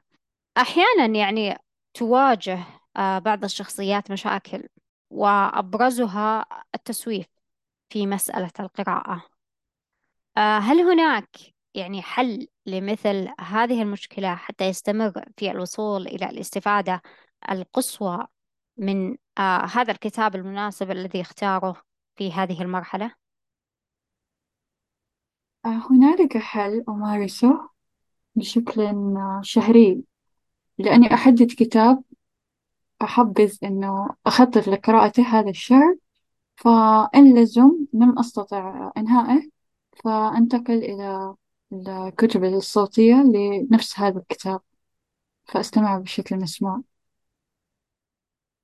أحيانا 0.56 1.06
يعني 1.18 1.58
تواجه 1.94 2.58
بعض 2.96 3.44
الشخصيات 3.44 4.10
مشاكل 4.10 4.68
وأبرزها 5.10 6.46
التسويف. 6.74 7.31
في 7.92 8.06
مسألة 8.06 8.50
القراءة. 8.60 9.24
آه، 10.36 10.58
هل 10.58 10.80
هناك 10.80 11.36
يعني 11.74 12.02
حل 12.02 12.48
لمثل 12.66 13.28
هذه 13.40 13.82
المشكلة 13.82 14.34
حتى 14.34 14.64
يستمر 14.64 15.24
في 15.36 15.50
الوصول 15.50 16.06
إلى 16.06 16.30
الاستفادة 16.30 17.02
القصوى 17.50 18.26
من 18.76 19.16
آه، 19.38 19.64
هذا 19.64 19.92
الكتاب 19.92 20.34
المناسب 20.34 20.90
الذي 20.90 21.20
اختاره 21.20 21.82
في 22.16 22.32
هذه 22.32 22.62
المرحلة؟ 22.62 23.14
آه 25.64 25.82
هنالك 25.90 26.38
حل 26.38 26.84
أمارسه 26.88 27.68
بشكل 28.34 28.94
شهري. 29.42 30.04
لأني 30.78 31.14
أحدد 31.14 31.52
كتاب 31.58 32.02
أحبذ 33.02 33.56
إنه 33.64 34.08
أخطط 34.26 34.68
لقراءته 34.68 35.22
هذا 35.22 35.50
الشهر. 35.50 36.01
فإن 36.64 37.38
لزم 37.42 37.86
لم 37.92 38.18
أستطع 38.18 38.92
إنهائه 38.96 39.50
فأنتقل 40.04 40.74
إلى 40.84 41.34
الكتب 41.72 42.44
الصوتية 42.44 43.14
لنفس 43.14 43.98
هذا 44.00 44.18
الكتاب 44.18 44.60
فأستمع 45.46 45.98
بشكل 45.98 46.36
مسموع 46.36 46.82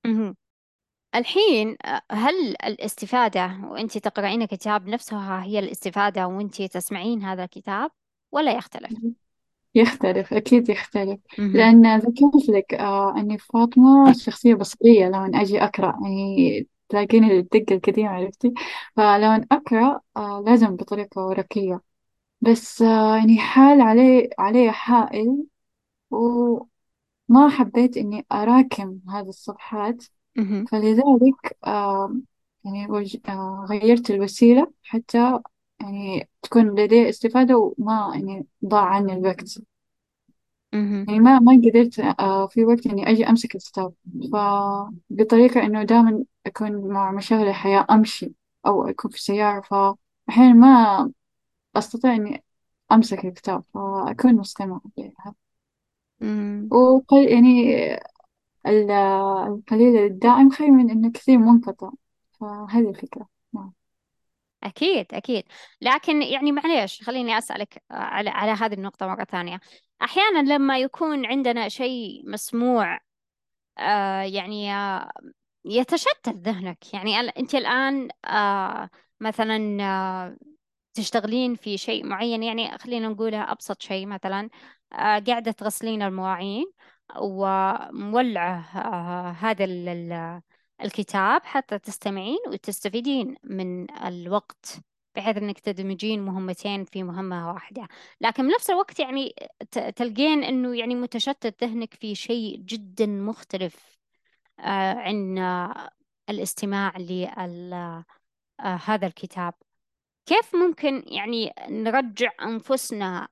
مهم. 0.05 0.35
الحين 1.15 1.77
هل 2.11 2.55
الاستفادة 2.65 3.59
وأنت 3.65 3.97
تقرأين 3.97 4.45
كتاب 4.45 4.87
نفسها 4.89 5.43
هي 5.43 5.59
الاستفادة 5.59 6.27
وأنت 6.27 6.61
تسمعين 6.61 7.23
هذا 7.23 7.43
الكتاب 7.43 7.91
ولا 8.31 8.53
يختلف؟ 8.53 8.93
يختلف 9.75 10.33
أكيد 10.33 10.69
يختلف 10.69 11.19
مهم. 11.37 11.53
لأن 11.53 11.97
ذكرت 11.99 12.49
لك 12.49 12.73
آه 12.73 13.17
أني 13.17 13.37
فاطمة 13.37 14.13
شخصية 14.13 14.55
بصرية 14.55 15.07
لما 15.07 15.41
أجي 15.41 15.63
أقرأ 15.63 15.99
يعني 16.03 16.67
تلاقيني 16.89 17.39
الدقة 17.39 17.75
القديمة 17.75 18.09
عرفتي؟ 18.09 18.53
فلما 18.95 19.45
أقرأ 19.51 20.01
آه 20.17 20.43
لازم 20.47 20.75
بطريقة 20.75 21.25
ورقية. 21.25 21.81
بس 22.41 22.81
آه 22.81 23.17
يعني 23.17 23.39
حال 23.39 23.81
علي 23.81 24.29
علي 24.39 24.71
حائل 24.71 25.45
وما 26.11 26.89
حبيت 27.49 27.97
إني 27.97 28.25
أراكم 28.31 28.99
هذه 29.09 29.29
الصفحات. 29.29 30.03
مهم. 30.35 30.69
فلذلك 30.71 31.57
آه 31.67 32.15
يعني 32.65 32.87
وج... 32.91 33.17
آه 33.29 33.67
غيرت 33.69 34.11
الوسيلة 34.11 34.73
حتى 34.83 35.39
يعني 35.81 36.29
تكون 36.41 36.79
لدي 36.81 37.09
استفادة 37.09 37.57
وما 37.57 38.11
يعني 38.15 38.47
ضاع 38.65 38.85
عني 38.85 39.13
الوقت. 39.13 39.59
مهم. 40.73 41.05
يعني 41.07 41.19
ما 41.19 41.39
ما 41.39 41.51
قدرت 41.65 41.99
آه 41.99 42.47
في 42.47 42.65
وقت 42.65 42.87
إني 42.87 43.11
أجي 43.11 43.29
أمسك 43.29 43.55
الكتاب. 43.55 43.93
فبطريقة 44.33 45.63
إنه 45.65 45.83
دائما 45.83 46.23
أكون 46.49 46.87
مع 46.93 47.11
مشاغل 47.11 47.47
الحياة 47.47 47.87
أمشي 47.91 48.33
أو 48.65 48.87
أكون 48.89 49.11
في 49.11 49.17
السيارة 49.17 49.61
فأحيانا 49.61 50.53
ما 50.53 51.11
أستطيع 51.75 52.15
إني 52.15 52.43
أمسك 52.91 53.25
الكتاب 53.25 53.63
فأكون 53.73 54.35
مستمعة 54.35 54.81
لها. 54.97 55.35
وقل 56.71 57.27
يعني 57.29 57.75
ال- 58.67 58.91
القليل 59.47 59.97
الدائم 59.97 60.49
خير 60.49 60.71
من 60.71 60.89
إنه 60.89 61.11
كثير 61.11 61.37
منقطع. 61.37 61.91
فهذه 62.39 62.89
الفكرة. 62.89 63.27
نعم. 63.53 63.73
أكيد 64.63 65.13
أكيد. 65.13 65.43
لكن 65.81 66.21
يعني 66.21 66.51
معليش 66.51 67.03
خليني 67.03 67.37
أسألك 67.37 67.83
على 67.91 68.29
على 68.29 68.51
هذه 68.51 68.73
النقطة 68.73 69.07
مرة 69.07 69.23
ثانية. 69.23 69.59
أحيانا 70.01 70.53
لما 70.53 70.79
يكون 70.79 71.25
عندنا 71.25 71.69
شيء 71.69 72.23
مسموع 72.25 72.99
آه 73.77 74.21
يعني 74.21 74.73
آه 74.73 75.11
يتشتت 75.65 76.29
ذهنك. 76.29 76.93
يعني 76.93 77.19
أنت 77.19 77.55
الآن 77.55 78.09
آه 78.25 78.89
مثلا 79.19 79.77
آه 79.83 80.37
تشتغلين 80.93 81.55
في 81.55 81.77
شيء 81.77 82.05
معين 82.05 82.43
يعني 82.43 82.77
خلينا 82.77 83.07
نقولها 83.09 83.51
أبسط 83.51 83.81
شيء 83.81 84.05
مثلا 84.07 84.49
آه 84.93 85.19
قاعدة 85.19 85.51
تغسلين 85.51 86.01
المواعين 86.01 86.71
ومولعة 87.17 88.59
هذا 89.31 89.63
ال- 89.65 89.87
ال- 89.89 90.41
الكتاب 90.81 91.43
حتى 91.45 91.79
تستمعين 91.79 92.37
وتستفيدين 92.47 93.35
من 93.43 93.91
الوقت 94.05 94.79
بحيث 95.15 95.37
إنك 95.37 95.59
تدمجين 95.59 96.21
مهمتين 96.25 96.85
في 96.85 97.03
مهمة 97.03 97.53
واحدة. 97.53 97.87
لكن 98.21 98.47
بنفس 98.47 98.69
الوقت 98.69 98.99
يعني 98.99 99.35
تلقين 99.95 100.43
إنه 100.43 100.77
يعني 100.77 100.95
متشتت 100.95 101.63
ذهنك 101.63 101.93
في 101.93 102.15
شيء 102.15 102.57
جدا 102.57 103.05
مختلف. 103.05 103.98
عن 104.67 105.37
آه، 105.37 105.89
الاستماع 106.29 106.97
لهذا 106.97 108.05
الكتاب. 109.07 109.53
كيف 110.25 110.55
ممكن 110.55 111.03
يعني 111.07 111.53
نرجع 111.69 112.31
أنفسنا 112.41 113.27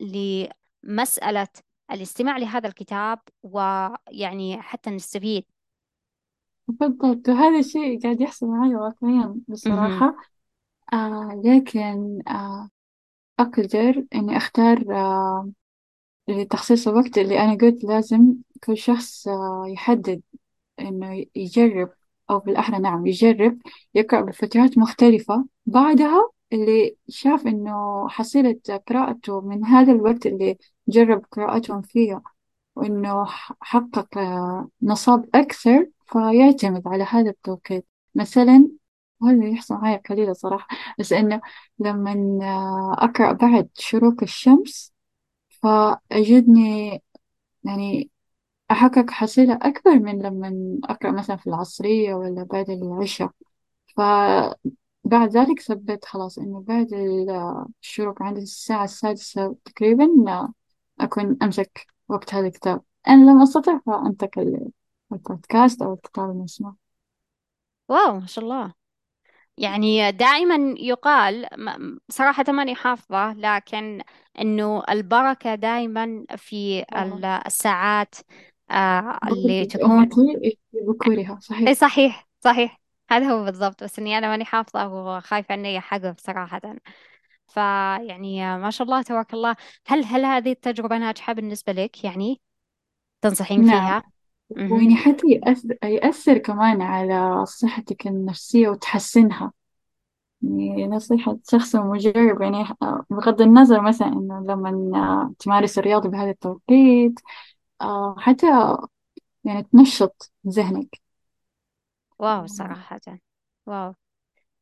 لمسألة 0.00 1.48
الاستماع 1.90 2.36
لهذا 2.36 2.68
الكتاب 2.68 3.18
ويعني 3.42 4.62
حتى 4.62 4.90
نستفيد؟ 4.90 5.44
بالضبط 6.68 7.28
وهذا 7.28 7.58
الشيء 7.58 8.02
قاعد 8.02 8.20
يحصل 8.20 8.46
معي 8.46 8.74
واقعيا. 8.74 9.40
بصراحة. 9.48 10.16
آه 10.92 11.42
لكن 11.44 12.22
آه 12.28 12.68
أقدر 13.38 14.04
إني 14.14 14.36
أختار 14.36 14.84
آه 14.96 15.50
لتخصيص 16.28 16.88
الوقت 16.88 17.18
اللي 17.18 17.40
أنا 17.40 17.54
قلت 17.54 17.84
لازم 17.84 18.34
كل 18.64 18.76
شخص 18.78 19.28
آه 19.28 19.64
يحدد 19.68 20.22
إنه 20.80 21.26
يجرب 21.36 21.90
أو 22.30 22.38
بالأحرى 22.38 22.78
نعم 22.78 23.06
يجرب 23.06 23.58
يقرأ 23.94 24.20
بفترات 24.20 24.78
مختلفة. 24.78 25.46
بعدها 25.66 26.30
اللي 26.52 26.96
شاف 27.08 27.46
إنه 27.46 28.08
حصيلة 28.08 28.60
قراءته 28.88 29.40
من 29.40 29.64
هذا 29.64 29.92
الوقت 29.92 30.26
اللي 30.26 30.58
جرب 30.88 31.24
قراءتهم 31.32 31.82
فيه 31.82 32.22
وإنه 32.76 33.24
حقق 33.60 34.18
آه، 34.18 34.68
نصاب 34.82 35.28
أكثر 35.34 35.86
فيعتمد 36.06 36.88
على 36.88 37.04
هذا 37.04 37.30
التوقيت. 37.30 37.86
مثلا 38.14 38.68
وهذا 39.20 39.46
يحصل 39.48 39.74
معي 39.74 39.96
قليلا 39.96 40.32
صراحة 40.32 40.68
بس 40.98 41.12
إنه 41.12 41.40
لما 41.78 42.12
آه، 42.42 43.04
أقرأ 43.04 43.32
بعد 43.32 43.68
شروق 43.74 44.22
الشمس 44.22 44.92
فأجدني 45.50 47.02
يعني 47.64 48.10
أحقق 48.70 49.10
حصيلة 49.10 49.58
أكبر 49.62 49.94
من 49.94 50.22
لما 50.22 50.78
أقرأ 50.84 51.10
مثلا 51.10 51.36
في 51.36 51.46
العصرية 51.46 52.14
ولا 52.14 52.42
بعد 52.42 52.70
العشاء. 52.70 53.30
فبعد 53.96 55.28
ذلك 55.36 55.60
ثبت 55.60 56.04
خلاص 56.04 56.38
إنه 56.38 56.60
بعد 56.60 56.92
ال- 56.92 57.64
الشروق 57.82 58.22
عند 58.22 58.36
الساعة 58.36 58.84
السادسة 58.84 59.56
تقريبا 59.64 60.08
أكون 61.00 61.36
أمسك 61.42 61.86
وقت 62.08 62.34
هذا 62.34 62.46
الكتاب. 62.46 62.82
أنا 63.08 63.30
لم 63.30 63.42
أستطع 63.42 63.78
فأنتقل 63.86 64.70
البودكاست 65.12 65.82
أو 65.82 65.94
الكتاب 65.94 66.30
المسموع 66.30 66.74
واو 67.88 68.20
ما 68.20 68.26
شاء 68.26 68.44
الله. 68.44 68.72
يعني 69.58 70.12
دائما 70.12 70.74
يقال 70.78 71.48
م- 71.58 71.98
صراحة 72.08 72.44
ماني 72.48 72.74
حافظة 72.74 73.32
لكن 73.32 74.02
إنه 74.40 74.82
البركة 74.90 75.54
دائما 75.54 76.24
في 76.36 76.84
ال-. 76.96 77.24
الساعات 77.24 78.14
آه، 78.70 79.18
اللي 79.28 79.66
تكون 79.66 79.90
أمتي 79.90 80.58
ببكورها 80.72 81.34
اي 81.34 81.40
صحيح. 81.40 81.72
صحيح 81.72 82.28
صحيح. 82.40 82.80
هذا 83.10 83.26
هو 83.26 83.44
بالضبط 83.44 83.84
بس 83.84 83.98
إني 83.98 84.18
أنا 84.18 84.28
ماني 84.28 84.44
حافظة 84.44 84.88
وخايفة 84.88 85.54
إني 85.54 85.78
أحقق 85.78 86.14
صراحة. 86.20 86.60
فيعني 87.46 88.58
ما 88.58 88.70
شاء 88.70 88.84
الله 88.84 89.02
تبارك 89.02 89.34
الله. 89.34 89.56
هل 89.86 90.04
هل 90.04 90.24
هذه 90.24 90.52
التجربة 90.52 90.98
ناجحة 90.98 91.32
بالنسبة 91.32 91.72
لك؟ 91.72 92.04
يعني 92.04 92.40
تنصحين 93.20 93.64
نعم. 93.64 93.68
فيها؟ 93.68 94.02
أها 94.58 94.72
ويعني 94.72 94.96
حتى 94.96 95.26
يأثر, 95.26 95.76
يأثر 95.84 96.38
كمان 96.38 96.82
على 96.82 97.46
صحتك 97.46 98.06
النفسية 98.06 98.68
وتحسنها. 98.68 99.52
يعني 100.42 100.86
نصيحة 100.86 101.38
شخص 101.50 101.76
مجرب 101.76 102.42
يعني 102.42 102.64
بغض 103.10 103.42
النظر 103.42 103.80
مثلا 103.80 104.08
إنه 104.08 104.44
لما 104.48 105.34
تمارس 105.38 105.78
الرياضة 105.78 106.08
بهذا 106.08 106.30
التوقيت 106.30 107.20
آه، 107.82 108.14
حتى 108.18 108.46
يعني 109.44 109.62
تنشط 109.62 110.32
ذهنك. 110.48 111.00
واو 112.18 112.46
صراحة. 112.46 113.00
واو. 113.66 113.94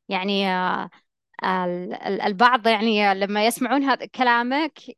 يعني 0.08 0.48
آه، 0.48 0.90
ال- 1.44 1.94
ال- 1.94 2.22
البعض 2.22 2.68
يعني 2.68 3.14
لما 3.14 3.46
يسمعون 3.46 3.84
هذا 3.84 4.06
كلامك 4.06 4.88
ي- 4.88 4.94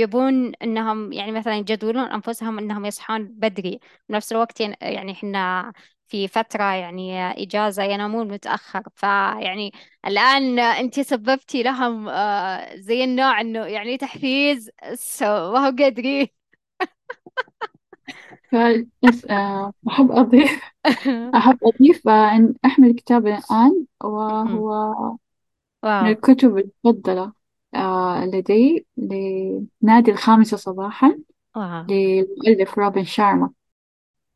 يبون 0.00 0.54
إنهم 0.56 1.12
يعني 1.12 1.32
مثلا 1.32 1.56
يجدولون 1.58 2.04
أنفسهم 2.04 2.58
إنهم 2.58 2.86
يصحون 2.86 3.24
بدري. 3.24 3.80
بنفس 4.08 4.32
الوقت 4.32 4.60
ين- 4.60 4.74
يعني 4.82 5.12
إحنا 5.12 5.72
في 6.08 6.28
فترة 6.28 6.64
يعني 6.74 7.22
إجازة 7.44 7.82
ينامون 7.84 8.28
متأخر. 8.28 8.82
فيعني 8.96 9.72
الآن 10.06 10.58
أنت 10.60 11.00
سببتي 11.00 11.62
لهم 11.62 12.08
آه، 12.08 12.76
زي 12.76 13.04
النوع 13.04 13.40
إنه 13.42 13.66
يعني 13.66 13.96
تحفيز 13.98 14.70
سو 14.94 15.26
ما 15.52 15.68
هو 15.68 15.76
قادرين. 15.78 16.41
فبس 18.52 19.24
آه، 19.24 19.72
أحب 19.88 20.12
أضيف 20.12 20.60
أحب 21.36 21.58
أضيف 21.62 22.08
آه، 22.08 22.36
أن 22.36 22.54
أحمل 22.64 22.94
كتاب 22.94 23.26
الآن. 23.26 23.86
وهو 24.04 24.44
من 24.44 24.58
واو 24.58 25.18
الكتب 25.84 26.58
المفضلة 26.58 27.32
آه، 27.74 28.24
لدي 28.24 28.86
لنادي 28.96 30.10
الخامسة 30.10 30.56
صباحا 30.56 31.18
واو 31.56 31.84
للمؤلف 31.88 32.78
روبن 32.78 33.04
شارما 33.04 33.50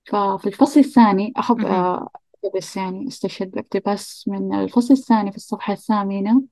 ففي 0.04 0.46
الفصل 0.46 0.80
الثاني 0.80 1.32
أحب. 1.38 1.66
آه، 1.66 2.08
بس 2.56 2.76
يعني 2.76 3.08
استشهد 3.08 3.50
باقتباس 3.50 4.24
من 4.28 4.54
الفصل 4.54 4.94
الثاني 4.94 5.30
في 5.30 5.36
الصفحة 5.36 5.72
الثامنة. 5.72 6.42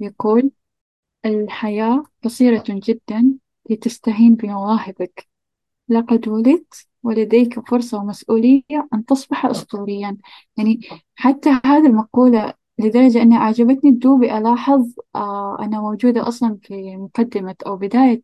يقول 0.00 0.50
الحياة 1.26 2.04
قصيرة 2.24 2.64
جدا 2.68 3.34
لتستهين 3.70 4.34
بمواهبك. 4.34 5.26
لقد 5.88 6.28
ولدت 6.28 6.86
ولديك 7.02 7.68
فرصة 7.68 7.98
ومسؤولية 7.98 8.88
أن 8.94 9.04
تصبح 9.04 9.46
أسطوريا. 9.46 10.16
يعني 10.56 10.80
حتى 11.14 11.50
هذه 11.64 11.86
المقولة 11.86 12.54
لدرجة 12.78 13.22
أنها 13.22 13.38
أعجبتني. 13.38 13.90
دوبي 13.90 14.38
ألاحظ 14.38 14.92
آه 15.14 15.56
أنا 15.60 15.80
موجودة 15.80 16.28
أصلا 16.28 16.58
في 16.62 16.96
مقدمة 16.96 17.54
أو 17.66 17.76
بداية 17.76 18.22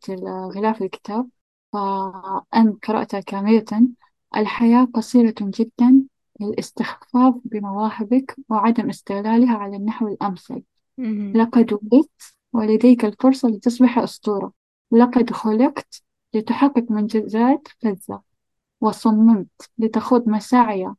غلاف 0.55 0.83
الكتاب. 0.83 1.29
فأنا 1.73 2.77
قرأتها 2.89 3.21
كاملة 3.21 3.89
الحياة 4.37 4.85
قصيرة 4.95 5.35
جدا 5.41 6.03
للاستخفاف 6.41 7.35
بمواهبك 7.45 8.37
وعدم 8.49 8.89
استغلالها 8.89 9.57
على 9.57 9.77
النحو 9.77 10.09
الأمثل. 10.09 10.63
لقد 11.35 11.73
ولدت 11.73 12.35
ولديك 12.53 13.05
الفرصة 13.05 13.49
لتصبح 13.49 13.99
أسطورة. 13.99 14.53
لقد 14.93 15.33
خلقت 15.33 16.03
لتحقق 16.35 16.85
منجزات 16.91 17.69
فذة 17.83 18.23
وصممت 18.81 19.71
لتخوض 19.79 20.29
مساعي 20.29 20.95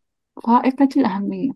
فائقة 0.48 0.90
الأهمية 0.98 1.52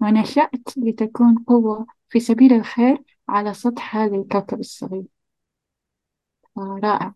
ونشأت 0.00 0.78
لتكون 0.78 1.38
قوة 1.48 1.86
في 2.08 2.20
سبيل 2.20 2.52
الخير 2.52 3.02
على 3.28 3.54
سطح 3.54 3.96
هذا 3.96 4.16
الكوكب 4.16 4.60
الصغير. 4.60 5.04
رائع. 6.58 7.14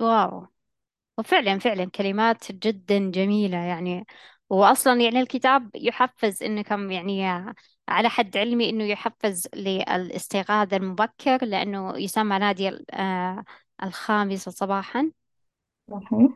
واو. 0.00 0.46
وفعلا 1.18 1.58
فعلا 1.58 1.90
كلمات 1.90 2.52
جدا 2.52 3.10
جميلة 3.10 3.58
يعني. 3.58 4.06
وأصلا 4.50 5.00
يعني 5.00 5.20
الكتاب 5.20 5.70
يحفز 5.76 6.42
إنكم 6.42 6.90
يعني 6.90 7.24
على 7.88 8.08
حد 8.08 8.36
علمي 8.36 8.70
إنه 8.70 8.84
يحفز 8.84 9.48
للاستيقاظ 9.54 10.74
المبكر 10.74 11.44
لأنه 11.44 11.98
يسمى 11.98 12.38
نادي 12.38 12.84
آه، 12.90 13.44
الخامسة 13.82 14.50
صباحا. 14.50 15.12
صحيح. 15.90 16.30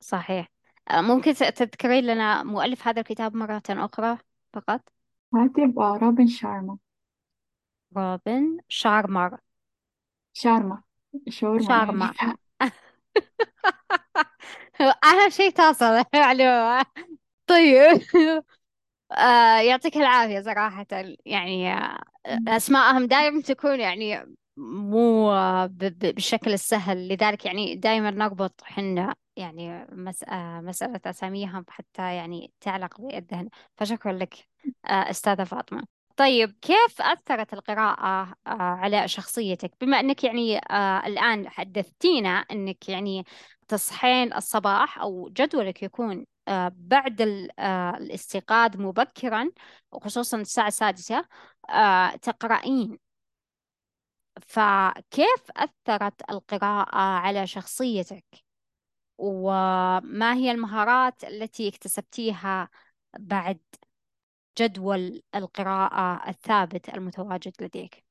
صحيح. 0.00 0.48
آه، 0.90 1.00
ممكن 1.00 1.34
ت- 1.34 1.44
تذكرين 1.44 2.04
لنا 2.06 2.42
مؤلف 2.42 2.88
هذا 2.88 3.00
الكتاب 3.00 3.36
مرة 3.36 3.62
أخرى 3.70 4.18
فقط؟ 4.52 4.80
كاتب 5.32 5.78
روبن 5.80 6.26
شارما. 6.26 6.78
روبن 7.96 8.44
شارمر 8.78 9.30
شارما. 10.32 10.82
شاورما 11.28 11.76
يعني 11.76 12.10
شارما. 12.10 12.14
أهم 15.04 15.30
شيء 15.30 15.50
توصل 15.50 15.84
المعلومة. 16.14 16.84
طيب. 17.46 18.02
آه 19.12 19.58
يعطيك 19.60 19.96
العافية 19.96 20.40
صراحة. 20.40 20.86
يعني 21.26 21.72
آه، 21.74 21.98
أسماءهم 22.48 23.06
دائما 23.06 23.42
تكون 23.42 23.80
يعني 23.80 24.36
مو 24.56 25.30
بالشكل 25.68 26.52
السهل 26.52 27.08
لذلك 27.08 27.44
يعني 27.46 27.74
دائما 27.74 28.10
نربط 28.10 28.60
حنا 28.64 29.14
يعني 29.36 29.72
آه 30.28 30.60
مسألة 30.60 31.00
أساميهم 31.06 31.64
حتى 31.68 32.14
يعني 32.16 32.52
تعلق 32.60 33.00
بالذهن. 33.00 33.48
فشكرا 33.76 34.12
لك 34.12 34.34
آه 34.86 35.10
أستاذة 35.10 35.44
فاطمة. 35.44 35.82
طيب 36.16 36.56
كيف 36.62 37.02
أثرت 37.02 37.52
القراءة 37.54 38.34
آه 38.46 38.52
على 38.62 39.08
شخصيتك؟ 39.08 39.72
بما 39.80 40.00
أنك 40.00 40.24
يعني 40.24 40.58
الآن 41.06 41.48
حدثتينا 41.48 42.28
أنك 42.30 42.88
يعني 42.88 43.24
تصحين 43.68 44.32
الصباح 44.34 44.98
أو 44.98 45.28
جدولك 45.32 45.82
يكون 45.82 46.26
بعد 46.70 47.20
ال- 47.20 47.60
الاستيقاظ 47.60 48.76
مبكرا 48.76 49.50
وخصوصا 49.92 50.36
الساعة 50.40 50.68
السادسة 50.68 51.24
تقرأين. 52.22 52.98
فكيف 54.42 55.50
أثرت 55.56 56.30
القراءة 56.30 56.98
على 56.98 57.46
شخصيتك؟ 57.46 58.24
وما 59.18 60.34
هي 60.34 60.50
المهارات 60.50 61.24
التي 61.24 61.68
اكتسبتيها 61.68 62.68
بعد 63.18 63.58
جدول 64.58 65.22
القراءة 65.34 66.30
الثابت 66.30 66.88
المتواجد 66.88 67.52
لديك؟ 67.60 68.04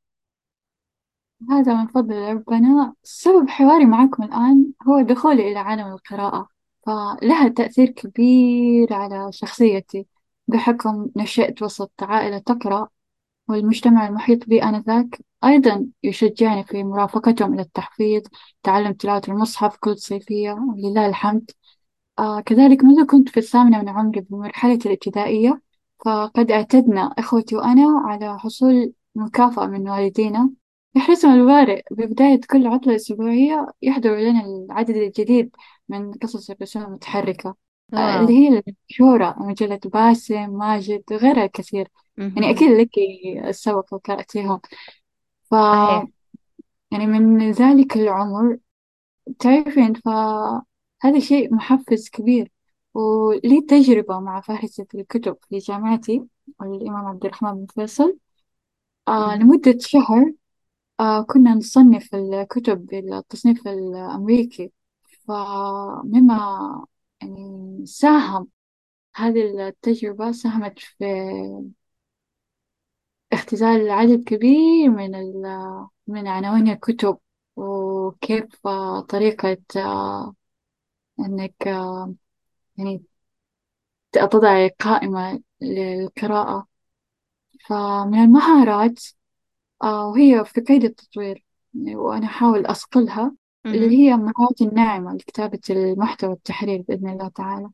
هذا 1.52 1.74
من 1.74 1.88
فضل 1.88 2.16
ربنا. 2.16 2.94
سبب 3.04 3.50
حواري 3.50 3.86
معكم 3.86 4.24
الآن 4.24 4.72
هو 4.88 5.02
دخولي 5.02 5.52
إلى 5.52 5.60
عالم 5.60 5.88
القراءة 5.88 6.48
فلها 6.86 7.48
تأثير 7.48 7.90
كبير 7.90 8.94
على 8.94 9.32
شخصيتي. 9.32 10.08
بحكم 10.48 11.10
نشأت 11.16 11.62
وسط 11.62 11.92
عائلة 12.02 12.38
تقرأ 12.38 12.90
والمجتمع 13.48 14.08
المحيط 14.08 14.46
بي 14.46 14.64
آنذاك 14.64 15.22
أيضا 15.46 15.88
يشجعني 16.04 16.64
في 16.64 16.84
مرافقتهم 16.84 17.54
إلى 17.54 17.62
التحفيظ 17.62 18.22
تعلم 18.64 18.94
تلاوة 18.94 19.22
المصحف 19.28 19.78
كل 19.78 19.98
صيفية 19.98 20.52
ولله 20.52 21.06
الحمد. 21.06 21.52
آه 22.20 22.40
كذلك 22.42 22.84
منذ 22.84 23.06
كنت 23.06 23.30
في 23.30 23.38
الثامنة 23.38 23.82
من 23.82 23.90
عمري 23.90 24.22
بمرحلة 24.22 24.80
الابتدائية 24.86 25.62
فقد 26.06 26.52
اعتدنا 26.52 27.02
إخوتي 27.02 27.56
وأنا 27.56 28.02
على 28.06 28.40
حصول 28.40 28.94
مكافأة 29.16 29.68
من 29.68 29.90
والدينا. 29.90 30.52
يحرصنا 30.96 31.34
البارئ 31.34 31.82
ببداية 31.92 32.40
كل 32.50 32.68
عطلة 32.68 32.96
أسبوعية 32.96 33.68
يحضر 33.82 34.16
لنا 34.16 34.42
العدد 34.46 34.96
الجديد 34.96 35.56
من 35.90 36.14
قصص 36.14 36.50
الرسوم 36.50 36.84
المتحركة 36.84 37.56
آه 37.94 38.20
اللي 38.20 38.34
هي 38.34 38.64
المشهورة 38.68 39.36
مجلة 39.38 39.80
باسم 39.86 40.50
ماجد 40.50 41.04
وغيرها 41.12 41.46
الكثير 41.46 41.88
يعني. 42.18 42.50
أكيد 42.50 42.72
لك 42.72 42.90
السبق 43.48 43.94
وقرأتيهم 43.94 44.60
ف 45.52 45.56
صحيح. 45.56 46.08
يعني 46.92 47.08
من 47.08 47.52
ذلك 47.52 47.98
العمر 47.98 48.58
تعرفين 49.40 49.94
فهذا 49.94 51.20
شيء 51.20 51.56
محفز 51.56 52.10
كبير. 52.10 52.52
ولي 52.94 53.62
تجربة 53.62 54.20
مع 54.20 54.42
فهرسة 54.42 54.86
الكتب 54.96 55.38
في 55.50 55.58
جامعتي 55.58 56.24
الإمام 56.62 57.06
عبد 57.06 57.26
الرحمن 57.26 57.54
بن 57.54 57.66
فيصل. 57.66 58.18
آه. 59.08 59.36
لمدة 59.36 59.78
شهر 59.80 60.34
آه 61.00 61.22
كنا 61.22 61.54
نصنف 61.56 62.16
الكتب 62.16 62.86
بالتصنيف 62.86 63.68
الأمريكي. 63.68 64.72
فمما 65.28 66.86
يعني 67.22 67.86
ساهم 67.86 68.48
هذه 69.16 69.68
التجربة 69.68 70.32
ساهمت 70.32 70.80
في 70.80 71.06
اختزال 73.36 73.90
عدد 73.90 74.24
كبير 74.24 74.90
من 74.90 75.16
ال 75.16 75.44
من 76.08 76.28
عناوين 76.28 76.68
الكتب 76.68 77.18
وكيف 77.56 78.68
طريقة 79.10 79.58
إنك 81.20 81.66
يعني 82.78 83.04
تضع 84.12 84.68
قائمة 84.68 85.42
للقراءة. 85.62 86.68
فمن 87.68 88.20
المهارات 88.24 89.00
وهي 89.84 90.46
في 90.46 90.62
قيد 90.62 90.84
التطوير 90.84 91.46
وأنا 91.76 92.26
أحاول 92.26 92.66
أصقلها 92.66 93.36
اللي. 93.66 93.98
هي 93.98 94.14
المهارات 94.14 94.62
الناعمة 94.62 95.14
لكتابة 95.14 95.60
المحتوى 95.70 96.30
والتحرير 96.30 96.82
بإذن 96.88 97.10
الله 97.10 97.28
تعالى. 97.28 97.70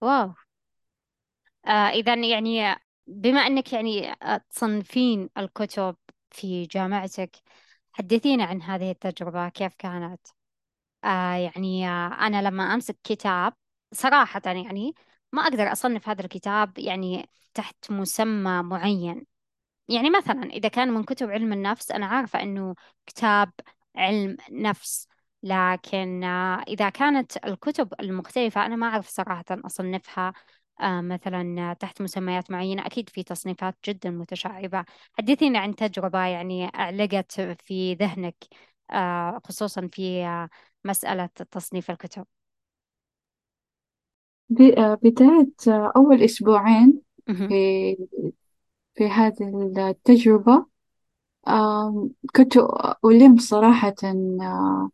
واو. 0.00 0.34
آه 1.66 1.88
إذا 1.88 2.14
يعني 2.14 2.76
بما 3.10 3.40
أنك 3.40 3.72
يعني 3.72 4.12
آه، 4.12 4.40
تصنفين 4.50 5.30
الكتب 5.38 5.96
في 6.30 6.66
جامعتك 6.66 7.36
حدثينا 7.92 8.44
عن 8.44 8.62
هذه 8.62 8.90
التجربة 8.90 9.48
كيف 9.48 9.74
كانت؟ 9.78 10.20
آه 11.04 11.34
يعني 11.34 11.88
آه 11.88 12.26
أنا 12.26 12.42
لما 12.48 12.74
أمسك 12.74 12.98
كتاب 13.04 13.54
صراحة 13.92 14.42
يعني 14.46 14.94
ما 15.32 15.42
أقدر 15.42 15.72
أصنف 15.72 16.08
هذا 16.08 16.22
الكتاب 16.24 16.78
يعني 16.78 17.30
تحت 17.54 17.90
مسمى 17.90 18.62
معين 18.62 19.26
يعني 19.88 20.10
مثلا 20.10 20.44
إذا 20.44 20.68
كان 20.68 20.88
من 20.94 21.04
كتب 21.04 21.30
علم 21.30 21.52
النفس 21.52 21.90
أنا 21.92 22.06
عارفة 22.06 22.42
أنه 22.42 22.74
كتاب 23.06 23.52
علم 23.96 24.36
نفس 24.50 25.08
لكن 25.42 26.24
آه، 26.24 26.62
إذا 26.68 26.88
كانت 26.90 27.36
الكتب 27.46 27.94
المختلفة 28.00 28.66
أنا 28.66 28.76
ما 28.76 28.86
أعرف 28.86 29.08
صراحة 29.08 29.44
أصنفها 29.50 30.32
مثلا 30.82 31.72
تحت 31.74 32.02
مسميات 32.02 32.50
معينة 32.50 32.86
أكيد 32.86 33.08
في 33.08 33.22
تصنيفات 33.22 33.76
جدا 33.84 34.10
متشعبة 34.10 34.84
حدثينا 35.18 35.58
عن 35.58 35.74
تجربة 35.76 36.26
يعني 36.26 36.66
أعلقت 36.66 37.40
في 37.40 37.94
ذهنك 37.94 38.36
آه، 38.90 39.40
خصوصا 39.44 39.88
في 39.92 40.24
آه، 40.24 40.48
مسألة 40.84 41.26
تصنيف 41.26 41.90
الكتب 41.90 42.26
آه، 44.78 44.94
بداية 45.02 45.48
آه، 45.68 45.92
أول 45.96 46.22
أسبوعين 46.22 47.02
مهم. 47.28 47.48
في 47.48 47.96
في 48.94 49.04
هذه 49.08 49.72
التجربة 49.90 50.66
كنت 52.36 52.56
ألم 53.04 53.36
صراحة 53.38 53.94
آه، 54.42 54.90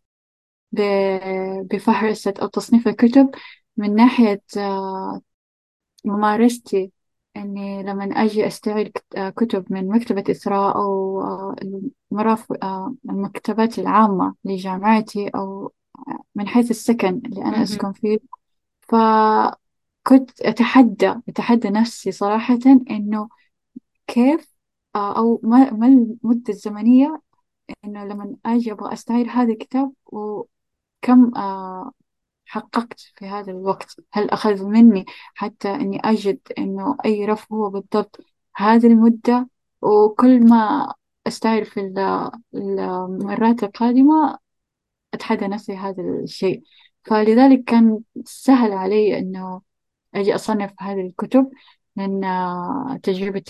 بفهرسة 1.70 2.34
أو 2.42 2.46
تصنيف 2.48 2.88
الكتب 2.88 3.30
من 3.76 3.94
ناحية 3.94 4.42
آه، 4.56 5.20
ممارستي 6.06 6.92
إني 7.36 7.82
لما 7.82 8.04
أجي 8.04 8.46
أستعير 8.46 8.92
آه، 9.16 9.30
كتب 9.30 9.64
من 9.70 9.88
مكتبة 9.88 10.24
إسراء 10.30 10.76
أو 10.76 11.20
آه، 11.20 11.56
المرافق 12.12 12.64
آه، 12.64 12.94
المكتبات 13.10 13.78
العامة 13.78 14.34
لجامعتي 14.44 15.28
أو 15.28 15.72
من 16.34 16.48
حيث 16.48 16.70
السكن 16.70 17.22
اللي 17.26 17.44
أنا. 17.44 17.62
أسكن 17.62 17.92
فيه 17.92 18.18
فكنت 18.80 20.40
أتحدى 20.40 21.14
أتحدى 21.28 21.70
نفسي 21.70 22.12
صراحة 22.12 22.58
إنه 22.90 23.28
كيف 24.06 24.56
أو 24.96 25.40
ما 25.42 25.70
ما 25.70 25.86
المدة 25.86 26.52
الزمنية 26.52 27.22
إنه 27.84 28.04
لما 28.04 28.36
أجي 28.46 28.72
أبغى 28.72 28.92
أستعير 28.92 29.28
هذا 29.30 29.52
الكتاب 29.52 29.92
وكم 30.06 31.30
حققت 32.46 33.00
في 33.00 33.26
هذا 33.26 33.52
الوقت؟ 33.52 33.96
هل 34.12 34.30
أخذ 34.30 34.64
مني 34.64 35.04
حتى 35.34 35.68
إني 35.74 36.00
أجد 36.04 36.38
إنه 36.58 36.96
أي 37.04 37.24
رف 37.24 37.52
هو 37.52 37.70
بالضبط 37.70 38.20
هذه 38.56 38.86
المدة؟ 38.86 39.48
وكل 39.82 40.48
ما 40.48 40.94
أستعير 41.26 41.64
في 41.64 41.80
ال- 41.80 42.30
المرات 42.54 43.62
القادمة 43.62 44.38
أتحدى 45.14 45.46
نفسي 45.48 45.76
هذا 45.76 46.02
الشيء. 46.02 46.62
فلذلك 47.04 47.64
كان 47.64 48.00
سهل 48.24 48.72
علي 48.72 49.18
إنه 49.18 49.62
أجي 50.14 50.34
أصنف 50.34 50.72
هذه 50.80 51.00
الكتب 51.06 51.50
من 51.96 52.20
تجربة 53.02 53.42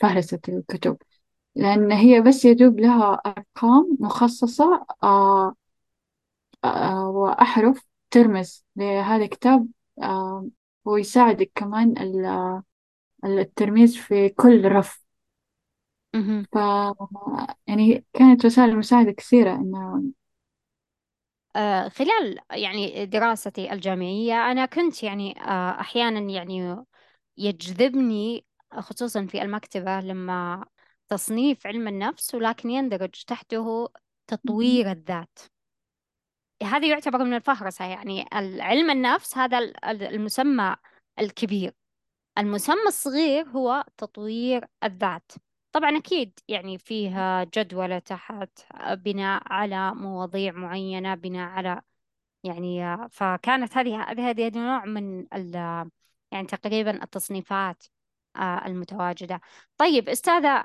فهرسة 0.00 0.40
الكتب. 0.48 0.96
لأن 1.54 1.92
هي 1.92 2.20
بس 2.20 2.44
يدوب 2.44 2.80
لها 2.80 3.14
أرقام 3.26 3.96
مخصصة 4.00 4.86
آه، 5.02 5.54
آه، 6.64 7.08
وأحرف 7.10 7.86
ترمز 8.10 8.64
لهذا 8.76 9.24
الكتاب 9.24 9.68
آه، 10.02 10.48
ويساعدك 10.84 11.52
كمان 11.54 11.98
ال- 11.98 12.62
الترميز 13.24 13.96
في 13.96 14.28
كل 14.28 14.64
رف. 14.72 15.02
مهم. 16.14 16.46
ف 16.52 16.56
يعني 17.66 18.04
كانت 18.12 18.44
وسائل 18.44 18.70
المساعدة 18.70 19.12
كثيرة 19.12 19.54
إنه 19.54 20.02
آه، 21.56 21.88
خلال 21.88 22.38
يعني 22.52 23.06
دراستي 23.06 23.72
الجامعية 23.72 24.34
أنا 24.52 24.66
كنت 24.66 25.02
يعني 25.02 25.40
آه، 25.42 25.80
أحيانا 25.80 26.20
يعني 26.20 26.76
يجذبني 27.38 28.46
خصوصا 28.72 29.26
في 29.26 29.42
المكتبة 29.42 30.00
لما 30.00 30.64
تصنيف 31.08 31.66
علم 31.66 31.88
النفس 31.88 32.34
ولكن 32.34 32.70
يندرج 32.70 33.10
تحته 33.26 33.88
تطوير 34.26 34.90
الذات. 34.92 35.38
هذا 36.62 36.86
يعتبر 36.86 37.24
من 37.24 37.34
الفهرسة 37.34 37.84
يعني 37.84 38.28
علم 38.60 38.90
النفس 38.90 39.38
هذا 39.38 39.58
ال- 39.58 39.84
ال- 39.84 40.02
المسمى 40.02 40.76
الكبير. 41.18 41.74
المسمى 42.38 42.86
الصغير 42.86 43.48
هو 43.48 43.84
تطوير 43.96 44.66
الذات. 44.84 45.32
طبعا 45.72 45.96
أكيد 45.96 46.38
يعني 46.48 46.78
فيها 46.78 47.44
جدولة 47.44 47.98
تحت 47.98 48.50
بناء 48.92 49.42
على 49.52 49.94
مواضيع 49.94 50.52
معينة 50.52 51.14
بناء 51.14 51.48
على 51.50 51.82
يعني 52.44 52.84
آه، 52.84 53.08
فكانت 53.12 53.76
هذه 53.76 54.02
هذه 54.02 54.30
هذه 54.30 54.50
نوع 54.58 54.84
من 54.84 55.20
ال 55.34 55.54
يعني 56.32 56.46
تقريبا 56.46 57.04
التصنيفات 57.04 57.84
آه، 58.36 58.66
المتواجدة. 58.66 59.40
طيب 59.78 60.08
أستاذة 60.08 60.64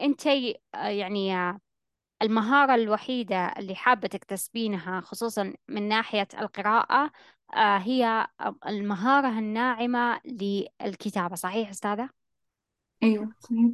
أنت 0.00 0.26
يعني 0.74 1.36
آه، 1.36 1.60
المهارة 2.22 2.74
الوحيدة 2.74 3.36
اللي 3.58 3.74
حابة 3.74 4.08
تكتسبينها 4.08 5.00
خصوصا 5.00 5.52
من 5.68 5.88
ناحية 5.88 6.28
القراءة 6.40 7.10
آه، 7.54 7.78
هي 7.78 8.26
المهارة 8.66 9.38
الناعمة 9.38 10.20
للكتابة 10.24 11.34
صحيح 11.34 11.70
أستاذة؟ 11.70 12.10
أيوة 13.02 13.32
صحيح. 13.40 13.70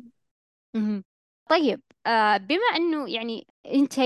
طيب 1.51 1.83
آه، 2.07 2.37
بما 2.37 2.65
أنه 2.77 3.11
يعني 3.11 3.47
أنت 3.67 3.99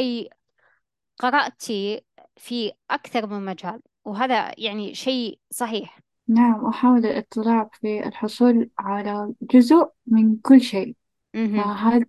قرأتي 1.19 2.05
في 2.37 2.73
أكثر 2.91 3.27
من 3.27 3.45
مجال 3.45 3.83
وهذا 4.05 4.61
يعني 4.61 4.95
شيء 4.95 5.41
صحيح 5.51 6.01
نعم 6.29 6.67
أحاول 6.67 7.07
الاطلاع 7.07 7.71
في 7.73 8.07
الحصول 8.09 8.71
على 8.79 9.35
جزء 9.43 9.91
من 10.07 10.37
كل 10.37 10.61
شيء 10.61 10.97
مهم. 11.35 11.57
فهذه 11.57 12.07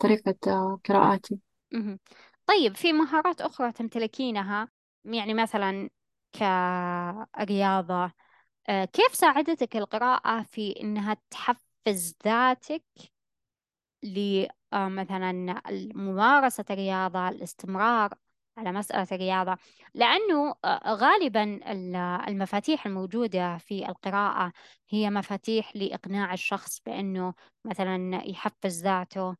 طريقة 0.00 0.34
قراءاتي 0.84 1.38
طيب 2.46 2.76
في 2.76 2.92
مهارات 2.92 3.40
أخرى 3.40 3.72
تمتلكينها؟ 3.72 4.68
يعني 5.04 5.34
مثلا 5.34 5.90
كرياضة 6.38 8.12
آه، 8.68 8.84
كيف 8.84 9.14
ساعدتك 9.14 9.76
القراءة 9.76 10.42
في 10.42 10.80
إنها 10.80 11.16
تحفز 11.30 12.16
ذاتك 12.24 12.84
لمثلا 14.02 15.60
ممارسة 15.94 16.64
الرياضة 16.70 17.28
الاستمرار 17.28 18.14
على 18.58 18.72
مسألة 18.72 19.06
الرياضة 19.12 19.56
لأنه 19.94 20.54
آه، 20.64 20.94
غالبا 20.94 21.42
ال- 21.72 21.96
المفاتيح 22.28 22.86
الموجودة 22.86 23.58
في 23.58 23.88
القراءة 23.88 24.52
هي 24.90 25.10
مفاتيح 25.10 25.76
لإقناع 25.76 26.32
الشخص 26.34 26.80
بأنه 26.86 27.34
مثلا 27.64 28.22
يحفز 28.24 28.82
ذاته. 28.82 29.36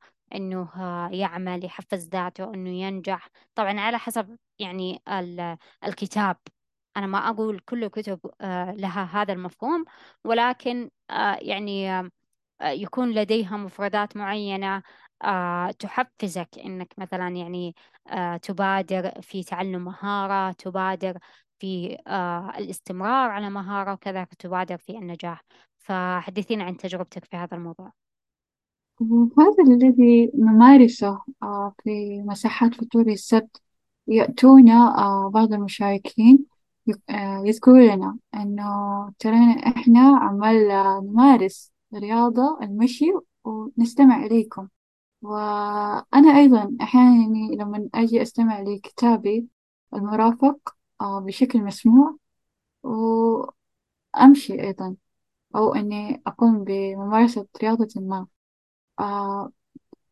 آه، 0.76 1.08
يعمل 1.12 1.64
يحفز 1.64 2.08
ذاته 2.08 2.54
أنه 2.54 2.70
ينجح. 2.70 3.28
طبعا 3.54 3.80
على 3.80 3.98
حسب 3.98 4.36
يعني 4.58 5.02
ال- 5.08 5.56
الكتاب. 5.84 6.36
أنا 6.96 7.06
ما 7.06 7.28
أقول 7.28 7.58
كل 7.60 7.88
كتب 7.88 8.20
آه، 8.40 8.72
لها 8.72 9.04
هذا 9.22 9.32
المفهوم 9.32 9.84
ولكن 10.24 10.90
آه، 11.10 11.38
يعني 11.40 11.90
آه، 11.90 12.10
يكون 12.62 13.12
لديها 13.12 13.56
مفردات 13.56 14.16
معينة 14.16 14.82
تحفزك 15.78 16.48
إنك 16.64 16.94
مثلا 16.98 17.28
يعني 17.28 17.74
تبادر 18.42 19.20
في 19.22 19.42
تعلم 19.44 19.84
مهارة 19.84 20.52
تبادر 20.52 21.18
في 21.58 21.96
الاستمرار 22.58 23.30
على 23.30 23.50
مهارة 23.50 23.92
وكذلك 23.92 24.34
تبادر 24.34 24.76
في 24.78 24.92
النجاح. 24.98 25.44
فحدثينا 25.78 26.64
عن 26.64 26.76
تجربتك 26.76 27.24
في 27.24 27.36
هذا 27.36 27.56
الموضوع. 27.56 27.92
وهذا 29.00 29.62
الذي 29.68 30.30
نمارسه 30.34 31.22
آه، 31.42 31.74
في 31.84 32.22
مساحات 32.22 32.74
فطور 32.74 33.08
السبت 33.08 33.62
يأتون 34.08 34.70
آه، 34.70 35.30
بعض 35.34 35.52
المشاركين 35.52 36.46
آه، 37.10 37.42
يذكرون 37.46 37.86
لنا 37.86 38.18
أنه 38.34 38.64
ترانا 39.18 39.52
إحنا 39.52 40.00
عمال 40.18 40.68
نمارس 41.04 41.72
رياضة 41.94 42.58
المشي 42.62 43.04
ونستمع 43.44 44.26
إليكم. 44.26 44.68
وأنا 45.22 46.38
أيضا 46.38 46.76
أحيانا 46.82 47.16
يعني 47.22 47.56
لما 47.56 47.88
أجي 47.94 48.22
أستمع 48.22 48.60
لكتابي 48.60 49.48
المرافق 49.94 50.76
بشكل 51.02 51.62
مسموع 51.64 52.16
وأمشي 52.82 54.62
أيضا 54.62 54.96
أو 55.56 55.74
أني 55.74 56.22
أقوم 56.26 56.64
بممارسة 56.64 57.46
رياضة 57.62 57.88
ما. 58.00 58.26
آه، 59.00 59.52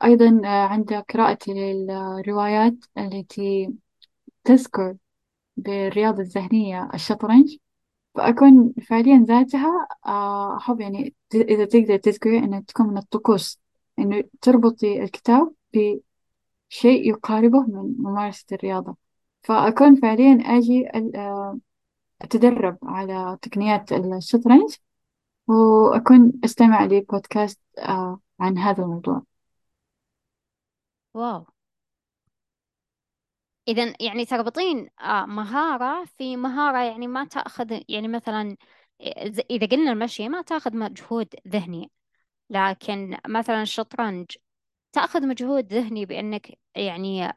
أيضا 0.05 0.41
آه، 0.45 0.49
عند 0.49 0.95
قراءتي 0.95 1.53
للروايات 1.55 2.75
التي 2.99 3.75
تذكر 4.45 4.97
بالرياضة 5.57 6.23
الذهنية 6.23 6.91
الشطرنج 6.95 7.57
فأكون 8.15 8.75
فعليا 8.89 9.25
ذاتها 9.29 9.89
آه، 10.07 10.57
أحب 10.57 10.81
يعني 10.81 11.15
إذا 11.35 11.65
تقدر 11.65 11.97
تذكري 11.97 12.39
أنها 12.39 12.61
تكون 12.61 12.87
من 12.89 12.99
الطقوس 12.99 13.61
إنه 13.99 14.25
تربطي 14.41 15.03
الكتاب 15.03 15.53
بشيء 15.75 17.09
يقاربه 17.11 17.61
من 17.63 17.95
ممارسة 17.99 18.47
الرياضة. 18.53 18.97
فأكون 19.43 19.97
فعليا 19.97 20.35
أجي 20.47 20.89
أتدرب 22.23 22.79
على 22.83 23.39
تقنيات 23.43 23.93
الشطرنج 23.93 24.75
وأكون 25.49 26.33
أستمع 26.45 26.85
لبودكاست 26.85 27.61
آه، 27.79 28.21
عن 28.41 28.59
هذا 28.59 28.83
الموضوع. 28.83 29.23
واو. 31.15 31.47
إذا 33.69 33.95
يعني 34.01 34.25
تربطين 34.25 34.91
آه، 35.01 35.27
مهارة 35.27 36.05
في 36.05 36.37
مهارة 36.37 36.79
يعني 36.79 37.07
ما 37.07 37.25
تأخذ 37.25 37.81
يعني 37.89 38.09
مثلا 38.09 38.57
إذا 39.51 39.67
قلنا 39.67 39.93
المشي 39.93 40.29
ما 40.29 40.43
تأخذ 40.43 40.77
مجهود 40.77 41.29
ذهني 41.49 41.91
لكن 42.51 43.19
مثلا 43.27 43.63
الشطرنج 43.63 44.27
تأخذ 44.93 45.27
مجهود 45.27 45.73
ذهني 45.73 46.07
بأنك 46.07 46.59
يعني 46.75 47.33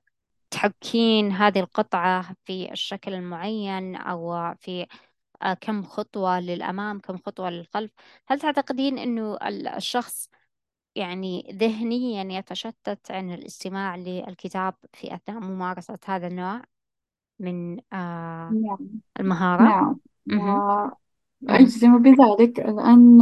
تحكين 0.51 1.31
هذه 1.31 1.59
القطعة 1.59 2.35
في 2.45 2.71
الشكل 2.71 3.13
المعين 3.13 3.95
أو 3.95 4.53
في 4.59 4.87
كم 5.61 5.83
خطوة 5.83 6.39
للأمام 6.39 6.99
كم 6.99 7.17
خطوة 7.17 7.49
للخلف 7.49 7.91
هل 8.27 8.39
تعتقدين 8.39 8.97
أنه 8.97 9.35
ال- 9.35 9.67
الشخص 9.67 10.29
يعني 10.95 11.57
ذهنيا 11.61 12.39
يتشتت 12.39 13.11
عن 13.11 13.33
الاستماع 13.33 13.95
للكتاب 13.95 14.73
في 14.93 15.15
أثناء 15.15 15.39
ممارسة 15.39 15.99
هذا 16.05 16.27
النوع 16.27 16.61
من 17.39 17.79
آه، 17.93 18.51
نعم 18.51 18.77
المهارة؟ 19.19 19.97
نعم. 20.27 20.61
وأجزم 21.43 22.01
بذلك 22.01 22.59
لأن 22.59 23.21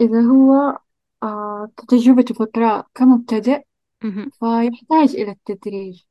إذا 0.00 0.20
هو 0.20 0.78
آه، 1.22 1.68
تجربته 1.88 2.42
القراءة 2.42 2.86
كمبتدئ. 2.94 3.62
فيحتاج 4.40 5.16
إلى 5.16 5.30
التدريج 5.30 6.02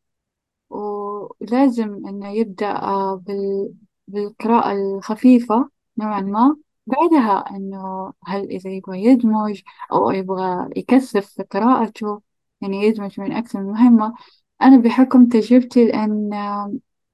ولازم 0.70 2.08
إنه 2.08 2.30
يبدأ 2.30 2.72
آه، 2.72 3.16
بال... 3.16 3.74
بالقراءة 4.08 4.72
الخفيفة 4.72 5.70
نوعا 5.98 6.22
ما. 6.22 6.58
بعدها 6.88 7.56
إنه 7.56 8.14
هل 8.26 8.50
إذا 8.50 8.70
يبغى 8.72 9.04
يدمج 9.04 9.62
أو 9.94 10.12
يبغى 10.12 10.70
يكثف 10.76 11.26
في 11.26 11.44
قراءته 11.44 12.22
يعني 12.62 12.84
يدمج 12.84 13.20
من 13.20 13.32
أكثر 13.32 13.60
من 13.60 13.66
مهمة. 13.72 14.14
أنا 14.62 14.78
بحكم 14.78 15.28
تجربتي 15.28 15.86
لأن 15.86 16.34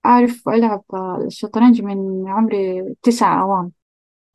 أعرف 0.05 0.49
ألعب 0.49 0.83
الشطرنج 1.25 1.81
من 1.81 2.27
عمري 2.27 2.95
تسعة 3.03 3.27
أعوام 3.37 3.71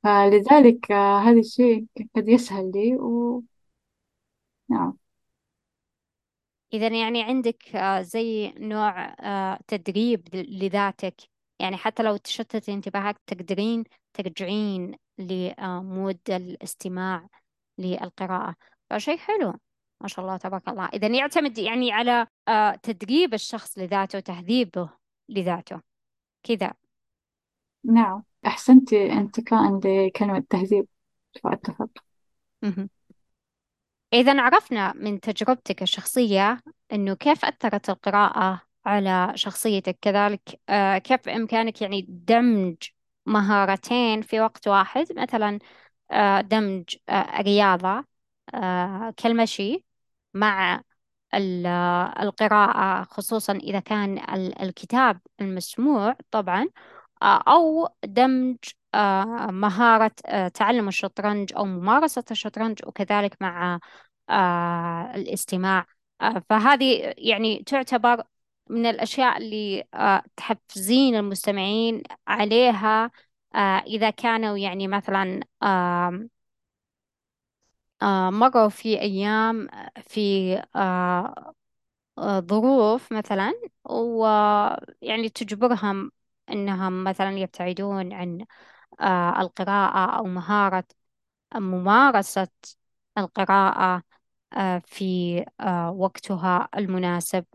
فلذلك 0.03 0.93
هذا 0.93 1.41
الشيء 1.41 1.87
قد 2.17 2.29
يسهل 2.29 2.71
لي 2.75 2.97
ونعم 2.97 3.43
إذا 6.73 6.89
يعني 6.89 7.23
عندك 7.23 7.77
زي 8.01 8.53
نوع 8.59 9.15
تدريب 9.69 10.29
لذاتك. 10.35 11.38
يعني 11.61 11.77
حتى 11.77 12.03
لو 12.03 12.17
تشتت 12.17 12.69
انتباهك 12.69 13.19
تقدرين 13.27 13.85
ترجعين 14.13 14.95
لمود 15.19 16.21
الاستماع 16.29 17.29
للقراءة. 17.79 18.55
فشيء 18.91 19.19
حلو 19.19 19.55
ما 20.01 20.09
شاء 20.09 20.25
الله 20.25 20.37
تبارك 20.37 20.69
الله. 20.69 20.87
إذا 20.87 21.07
يعتمد 21.07 21.59
يعني 21.59 21.93
على 21.93 22.27
آه، 22.49 22.75
تدريب 22.83 23.35
الشخص 23.35 23.79
لذاته 23.79 24.19
وتهذيبه 24.19 24.91
لذاته. 25.29 25.81
كذا. 26.43 26.73
نعم. 27.85 28.23
أحسنت 28.47 28.93
انتقاء 28.93 29.81
لكلمة 29.85 30.45
تهذيب. 30.51 30.89
فأتفق. 31.45 31.91
إذا 34.13 34.41
عرفنا 34.41 34.93
من 34.93 35.21
تجربتك 35.21 35.83
الشخصية 35.83 36.63
إنه 36.93 37.15
كيف 37.15 37.45
أثرت 37.45 37.91
القراءة 37.91 38.63
على 38.87 39.33
شخصيتك. 39.35 39.99
كذلك 40.03 40.61
آه، 40.69 40.99
كيف 40.99 41.21
بإمكانك 41.27 41.83
يعني 41.83 42.07
دمج 42.09 42.77
مهارتين 43.27 44.23
في 44.23 44.41
وقت 44.41 44.69
واحد؟ 44.69 45.07
مثلا 45.17 45.59
آه، 46.11 46.41
دمج 46.41 46.85
آه، 47.09 47.41
رياضة 47.43 48.05
آه، 48.55 49.15
كالمشي 49.17 49.85
مع 50.35 50.83
ال- 51.35 51.67
القراءة 52.23 53.05
خصوصا 53.05 53.53
إذا 53.53 53.81
كان 53.81 54.19
ال- 54.19 54.63
الكتاب 54.63 55.21
المسموع 55.41 56.17
طبعا 56.31 56.67
أو 57.23 57.89
دمج 58.05 58.57
مهارة 59.51 60.13
تعلم 60.55 60.89
الشطرنج 60.89 61.53
أو 61.57 61.65
ممارسة 61.65 62.25
الشطرنج 62.31 62.79
وكذلك 62.87 63.37
مع 63.43 63.79
الاستماع. 65.15 65.87
فهذه 66.51 67.15
يعني 67.19 67.63
تعتبر 67.67 68.23
من 68.71 68.87
الأشياء 68.87 69.39
اللي 69.39 69.85
آه، 69.95 70.23
تحفزين 70.37 71.15
المستمعين 71.17 72.03
عليها 72.29 73.11
آه، 73.55 73.59
إذا 73.87 74.11
كانوا 74.11 74.59
يعني 74.59 74.89
مثلا 74.89 75.41
آه، 75.63 76.29
مروا 78.31 78.69
في 78.69 79.01
أيام 79.01 79.69
في 80.09 80.57
ظروف 82.21 83.13
مثلا 83.13 83.53
ويعني 83.85 85.29
تجبرهم 85.29 86.11
أنهم 86.51 87.05
مثلا 87.05 87.31
يبتعدون 87.39 88.13
عن 88.13 88.47
القراءة 89.41 90.19
أو 90.19 90.25
مهارة 90.25 90.85
ممارسة 91.57 92.49
القراءة 93.19 94.03
في 94.87 95.37
وقتها 95.95 96.71
المناسب. 96.79 97.47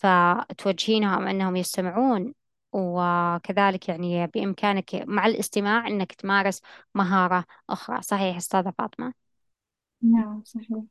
فتوجهينهم 0.00 1.26
أنهم 1.28 1.56
يستمعون 1.56 2.34
وكذلك 2.72 3.88
يعني 3.88 4.26
بإمكانك 4.26 4.94
مع 4.94 5.26
الاستماع 5.26 5.86
أنك 5.88 6.12
تمارس 6.12 6.62
مهارة 6.94 7.44
أخرى. 7.70 8.02
صحيح 8.02 8.36
أستاذة 8.36 8.72
فاطمة؟ 8.78 9.14
نعم 10.02 10.42
صحيح. 10.44 10.84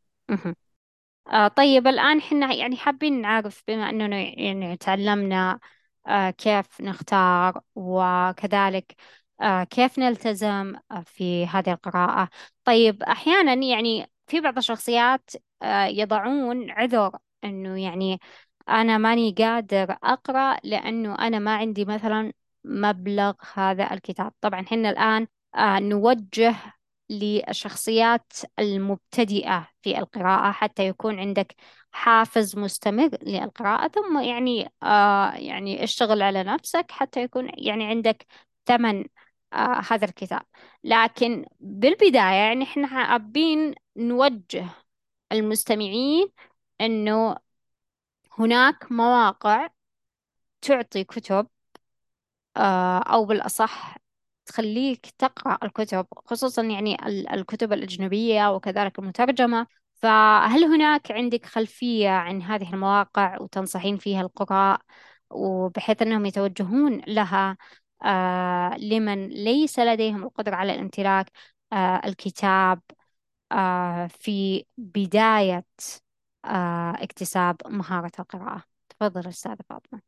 آه 1.27 1.47
طيب 1.47 1.87
الآن 1.87 2.21
حنا 2.21 2.53
يعني 2.53 2.77
حابين 2.77 3.21
نعرف 3.21 3.63
بما 3.67 3.89
أننا 3.89 4.17
يعني 4.21 4.77
تعلمنا 4.77 5.59
آه 6.07 6.29
كيف 6.29 6.81
نختار 6.81 7.61
وكذلك 7.75 8.95
آه 9.41 9.63
كيف 9.63 9.99
نلتزم 9.99 10.75
آه 10.91 11.01
في 11.01 11.45
هذه 11.47 11.71
القراءة. 11.71 12.29
طيب 12.63 13.03
أحيانا 13.03 13.53
يعني 13.53 14.11
في 14.27 14.41
بعض 14.41 14.57
الشخصيات 14.57 15.29
آه 15.61 15.85
يضعون 15.85 16.71
عذر 16.71 17.17
أنه 17.43 17.83
يعني 17.83 18.19
أنا 18.69 18.97
ماني 18.97 19.31
قادر 19.37 19.91
أقرأ 20.03 20.57
لأنه 20.63 21.15
أنا 21.15 21.39
ما 21.39 21.55
عندي 21.55 21.85
مثلا 21.85 22.33
مبلغ 22.63 23.33
هذا 23.53 23.93
الكتاب. 23.93 24.31
طبعا 24.41 24.65
حنا 24.65 24.89
الآن 24.89 25.27
آه 25.55 25.79
نوجه 25.79 26.55
للشخصيات 27.09 28.33
المبتدئة 28.59 29.67
في 29.81 29.97
القراءة 29.99 30.51
حتى 30.51 30.87
يكون 30.87 31.19
عندك 31.19 31.55
حافز 31.91 32.57
مستمر 32.57 33.09
للقراءة 33.23 33.87
ثم 33.87 34.19
يعني 34.19 34.71
آه 34.83 35.31
يعني 35.35 35.83
اشتغل 35.83 36.21
على 36.21 36.43
نفسك 36.43 36.91
حتى 36.91 37.21
يكون 37.23 37.51
يعني 37.57 37.85
عندك 37.85 38.25
ثمن 38.65 39.05
آه 39.53 39.81
هذا 39.91 40.05
الكتاب. 40.05 40.41
لكن 40.83 41.45
بالبداية 41.59 42.19
يعني 42.35 42.63
إحنا 42.63 42.87
حابين 42.87 43.75
نوجه 43.97 44.65
المستمعين 45.31 46.27
إنه 46.81 47.37
هناك 48.39 48.91
مواقع 48.91 49.69
تعطي 50.61 51.03
كتب 51.03 51.47
آه، 52.57 52.99
أو 52.99 53.25
بالأصح 53.25 53.97
تخليك 54.45 55.05
تقرأ 55.17 55.57
الكتب 55.63 56.07
خصوصا 56.25 56.63
يعني 56.63 56.95
ال- 57.07 57.29
الكتب 57.29 57.73
الأجنبية 57.73 58.55
وكذلك 58.55 58.99
المترجمة. 58.99 59.67
فهل 59.95 60.63
هناك 60.63 61.11
عندك 61.11 61.45
خلفية 61.45 62.09
عن 62.09 62.41
هذه 62.41 62.73
المواقع 62.73 63.41
وتنصحين 63.41 63.97
فيها 63.97 64.21
القراء 64.21 64.81
وبحيث 65.29 66.01
أنهم 66.01 66.25
يتوجهون 66.25 67.01
لها؟ 67.07 67.57
آه، 68.05 68.77
لمن 68.77 69.27
ليس 69.29 69.79
لديهم 69.79 70.23
القدرة 70.23 70.55
على 70.55 70.73
الامتلاك؟ 70.75 71.31
آه، 71.73 72.01
الكتاب 72.05 72.81
في 74.09 74.65
بداية 74.77 75.65
اكتساب 77.03 77.55
مهارة 77.65 78.11
القراءة. 78.19 78.63
تفضل 78.89 79.27
أستاذة 79.27 79.57
فاطمة. 79.69 80.01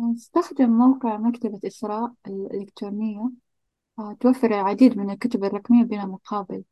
نستخدم 0.00 0.70
موقع 0.70 1.16
مكتبة 1.16 1.60
إسراء 1.66 2.12
الإلكترونية 2.26 3.30
آه، 3.98 4.16
توفر 4.20 4.46
العديد 4.46 4.98
من 4.98 5.10
الكتب 5.10 5.44
الرقمية 5.44 5.84
بلا 5.84 6.06
مقابل. 6.06 6.64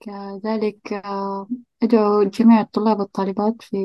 كذلك 0.00 0.92
آه، 0.92 1.48
أدعو 1.82 2.22
جميع 2.22 2.60
الطلاب 2.60 3.00
والطالبات 3.00 3.62
في 3.62 3.76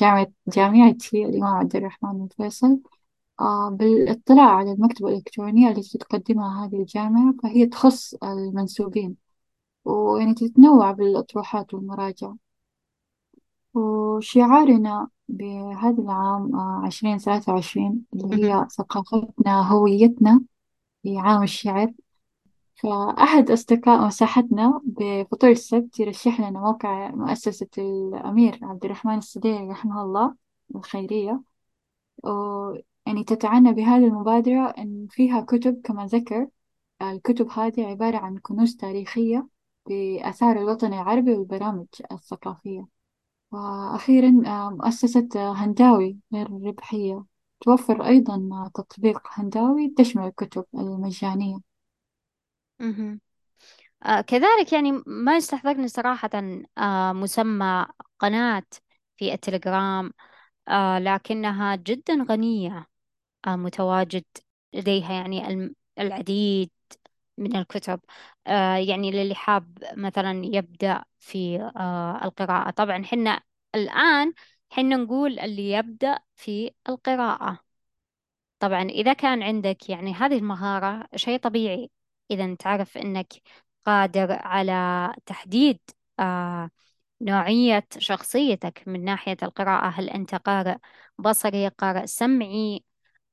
جامعة 0.00 0.26
جامعتي 0.48 1.24
الإمام 1.24 1.54
عبد 1.56 1.76
الرحمن 1.76 2.12
بن 2.18 2.28
فيصل 2.36 2.80
آه، 3.40 3.70
بالاطلاع 3.70 4.50
على 4.56 4.72
المكتبة 4.72 5.08
الإلكترونية 5.08 5.68
التي 5.70 5.98
تقدمها 5.98 6.66
هذه 6.66 6.76
الجامعة 6.76 7.34
فهي 7.42 7.66
تخص 7.66 8.14
المنسوبين 8.14 9.16
ويعني 9.84 10.34
تتنوع 10.34 10.92
بالأطروحات 10.92 11.74
والمراجع. 11.74 12.32
وشعارنا 13.74 15.08
بهذا 15.28 16.02
العام 16.02 16.56
عشرين 16.56 17.18
ثلاثة 17.18 17.52
وعشرين 17.52 18.04
اللي 18.14 18.36
مهم. 18.36 18.44
هي 18.44 18.66
ثقافتنا 18.70 19.68
هويتنا 19.72 20.42
في 21.02 21.18
عام 21.18 21.42
الشعر. 21.42 21.92
فأحد 22.76 23.50
أصدقاء 23.50 24.06
مساحتنا 24.06 24.80
بفطور 24.84 25.50
السبت 25.50 26.00
يرشح 26.00 26.40
لنا 26.40 26.60
موقع 26.60 27.10
مؤسسة 27.10 27.68
الأمير 27.78 28.58
عبد 28.62 28.84
الرحمن 28.84 29.18
الصديقي 29.18 29.68
رحمه 29.68 30.02
الله 30.02 30.34
الخيرية. 30.76 31.42
ويعني 32.24 33.24
تتعنى 33.26 33.72
بهذه 33.72 34.04
المبادرة 34.06 34.68
إن 34.78 35.06
فيها 35.10 35.40
كتب 35.40 35.80
كما 35.84 36.06
ذكر 36.06 36.48
الكتب 37.02 37.50
هذه 37.50 37.86
عبارة 37.86 38.16
عن 38.16 38.38
كنوز 38.38 38.76
تاريخية 38.76 39.48
بآثار 39.86 40.56
الوطن 40.58 40.92
العربي 40.92 41.32
والبرامج 41.32 41.86
الثقافية. 42.12 42.93
وأخيرا 43.54 44.42
آه، 44.46 44.70
مؤسسة 44.70 45.28
آه، 45.36 45.52
هنداوي 45.52 46.18
غير 46.34 46.46
الربحية 46.46 47.24
توفر 47.60 48.06
أيضا 48.06 48.34
آه، 48.52 48.70
تطبيق 48.74 49.20
هنداوي 49.32 49.94
تشمل 49.98 50.26
الكتب 50.26 50.64
المجانية. 50.74 51.58
كذلك 54.26 54.72
يعني 54.72 54.92
ما 55.06 55.36
يستحضرني 55.36 55.88
صراحة 55.88 56.30
مسمى 57.12 57.86
قناة 58.18 58.62
في 59.16 59.32
التليجرام 59.34 60.12
لكنها 60.98 61.76
جدا 61.76 62.26
غنية 62.30 62.86
متواجد 63.48 64.24
لديها 64.74 65.12
يعني 65.12 65.74
العديد 65.98 66.70
من 67.38 67.56
الكتب. 67.56 68.00
آه، 68.46 68.76
يعني 68.76 69.10
للي 69.10 69.34
حاب 69.34 69.78
مثلا 69.96 70.42
يبدأ 70.44 71.04
في 71.18 71.60
آه، 71.76 72.24
القراءة. 72.24 72.70
طبعا 72.70 73.04
حنا 73.04 73.40
الآن 73.74 74.32
حنا 74.70 74.96
نقول 74.96 75.38
اللي 75.38 75.70
يبدأ 75.72 76.18
في 76.36 76.70
القراءة. 76.88 77.58
طبعا 78.58 78.82
إذا 78.82 79.12
كان 79.12 79.42
عندك 79.42 79.90
يعني 79.90 80.14
هذه 80.14 80.38
المهارة 80.38 81.08
شيء 81.16 81.38
طبيعي. 81.38 81.90
إذا 82.30 82.54
تعرف 82.54 82.98
أنك 82.98 83.32
قادر 83.86 84.32
على 84.32 85.12
تحديد 85.26 85.80
آه 86.20 86.70
نوعية 87.20 87.86
شخصيتك 87.98 88.82
من 88.88 89.04
ناحية 89.04 89.36
القراءة. 89.42 89.88
هل 89.88 90.10
أنت 90.10 90.34
قارئ 90.34 90.76
بصري 91.18 91.68
قارئ 91.68 92.06
سمعي 92.06 92.84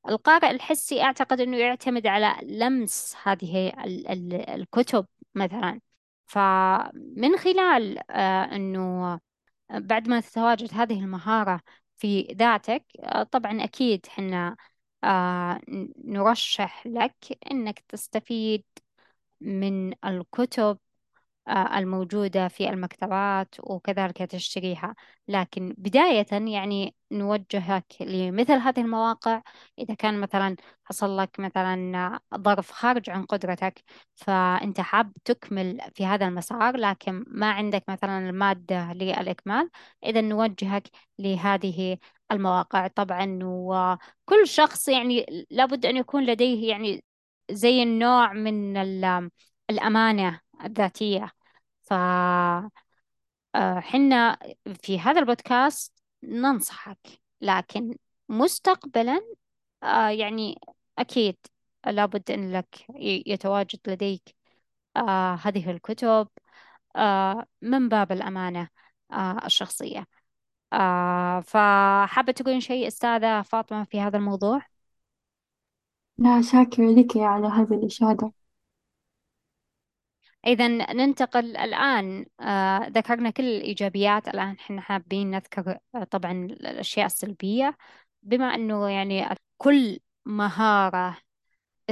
القارئ 0.10 0.52
الحسي 0.52 1.02
أعتقد 1.04 1.42
أنه 1.42 1.58
يعتمد 1.58 2.08
على 2.08 2.36
لمس 2.44 3.16
هذه 3.24 3.70
ال 3.70 4.08
ال 4.08 4.34
الكتب 4.50 5.06
مثلا. 5.36 5.82
فمن 6.28 7.38
خلال 7.38 8.12
آه 8.12 8.44
أنه 8.56 9.20
بعد 9.72 10.08
ما 10.10 10.20
تتواجد 10.22 10.70
هذه 10.74 11.00
المهارة 11.04 11.62
في 11.98 12.22
ذاتك 12.24 12.86
آه، 13.00 13.24
طبعا 13.24 13.64
أكيد 13.64 14.06
حنا 14.08 14.56
آه، 15.04 15.62
نرشح 16.06 16.88
لك 16.88 17.16
أنك 17.52 17.80
تستفيد 17.80 18.64
من 19.42 19.94
الكتب 20.06 20.78
الموجودة 21.52 22.48
في 22.48 22.70
المكتبات 22.70 23.56
وكذلك 23.60 24.18
تشتريها. 24.18 24.96
لكن 25.28 25.76
بداية 25.78 26.26
يعني 26.32 26.96
نوجهك 27.12 27.86
لمثل 28.02 28.54
هذه 28.54 28.82
المواقع. 28.82 29.42
إذا 29.80 29.94
كان 29.94 30.22
مثلا 30.22 30.56
حصل 30.86 31.18
لك 31.18 31.40
مثلا 31.40 32.20
ظرف 32.38 32.72
خارج 32.72 33.10
عن 33.10 33.26
قدرتك 33.26 33.84
فأنت 34.16 34.82
حاب 34.82 35.14
تكمل 35.26 35.82
في 35.96 36.06
هذا 36.06 36.28
المسار 36.28 36.78
لكن 36.78 37.24
ما 37.28 37.52
عندك 37.52 37.84
مثلا 37.90 38.30
المادة 38.30 38.94
للإكمال 38.94 39.70
إذا 40.06 40.22
نوجهك 40.22 40.88
لهذه 41.20 41.98
المواقع. 42.32 42.88
طبعا 42.88 43.40
وكل 43.44 44.48
شخص 44.48 44.88
يعني 44.88 45.46
لابد 45.52 45.86
أن 45.86 45.98
يكون 45.98 46.26
لديه 46.26 46.70
يعني 46.70 47.04
زي 47.52 47.84
النوع 47.84 48.34
من 48.34 48.78
ال- 48.78 49.30
الأمانة 49.70 50.40
الذاتية. 50.66 51.41
ف 51.92 51.94
آه، 53.56 53.80
حنا 53.80 54.38
في 54.84 55.00
هذا 55.00 55.20
البودكاست 55.20 55.94
ننصحك 56.24 57.22
لكن 57.42 57.98
مستقبلا 58.30 59.22
آه، 59.84 60.10
يعني 60.10 60.60
أكيد 61.00 61.38
لابد 61.88 62.32
أن 62.32 62.52
لك 62.54 62.86
يتواجد 63.28 63.80
لديك 63.88 64.36
آه، 64.98 65.36
هذه 65.36 65.72
الكتب 65.72 66.28
من 67.62 67.90
باب 67.90 68.12
الأمانة 68.12 68.70
الشخصية 69.46 70.06
فحابة 71.44 72.32
تقولين 72.34 72.60
شيء 72.62 72.88
أستاذة 72.88 73.42
فاطمة 73.42 73.84
في 73.84 74.02
هذا 74.02 74.18
الموضوع؟ 74.18 74.62
لا 76.18 76.42
شاكرة 76.42 76.92
لك 76.92 77.18
على 77.18 77.48
هذه 77.48 77.74
الإشادة 77.74 78.32
إذا 80.48 80.68
ننتقل 80.94 81.58
الآن 81.58 82.26
آه، 82.40 82.88
ذكرنا 82.88 83.30
كل 83.30 83.44
الإيجابيات. 83.44 84.28
الآن 84.28 84.56
إحنا 84.60 84.82
حابين 84.82 85.32
نذكر 85.32 85.78
آه، 85.96 86.04
طبعا 86.04 86.32
الأشياء 86.32 87.06
السلبية. 87.06 87.78
بما 88.24 88.56
أنه 88.56 88.90
يعني 88.90 89.36
كل 89.58 90.00
مهارة 90.26 91.18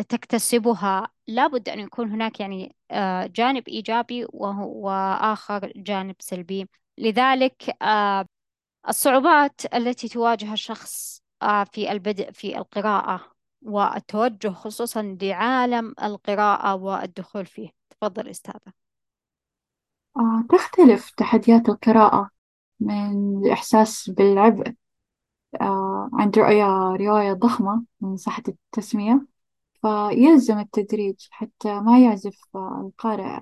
تكتسبها 0.10 1.08
لابد 1.28 1.70
أن 1.70 1.80
يكون 1.80 2.12
هناك 2.12 2.39
يعني 2.39 2.76
آه، 2.91 3.26
جانب 3.28 3.68
إيجابي 3.68 4.26
وآخر 4.34 5.72
جانب 5.76 6.16
سلبي. 6.20 6.70
لذلك 6.97 7.78
الصعوبات 8.89 9.62
التي 9.76 10.08
تواجه 10.08 10.54
الشخص 10.54 11.22
في 11.72 11.91
البدء 11.91 12.32
في 12.32 12.58
القراءة 12.58 13.32
والتوجه 13.62 14.50
خصوصا 14.50 15.18
لعالم 15.22 15.93
القراءة 16.04 16.76
والدخول 16.76 17.45
فيه. 17.45 17.78
تفضل 18.02 18.30
أستاذة. 18.30 18.74
آه 20.18 20.43
تختلف 20.50 21.10
تحديات 21.10 21.70
القراءة 21.70 22.30
من 22.80 23.38
الإحساس 23.45 24.10
بالعبء 24.10 24.74
آه 25.62 26.10
عند 26.14 26.39
رؤية 26.39 26.66
رواية 26.95 27.34
ضخمة 27.34 27.84
من 28.02 28.18
صحة 28.18 28.43
التسمية 28.47 29.28
فيلزم 29.82 30.60
التدريج 30.60 31.28
حتى 31.32 31.80
ما 31.82 32.00
يعزف 32.04 32.41
آه، 32.56 32.82
القارئ 32.88 33.39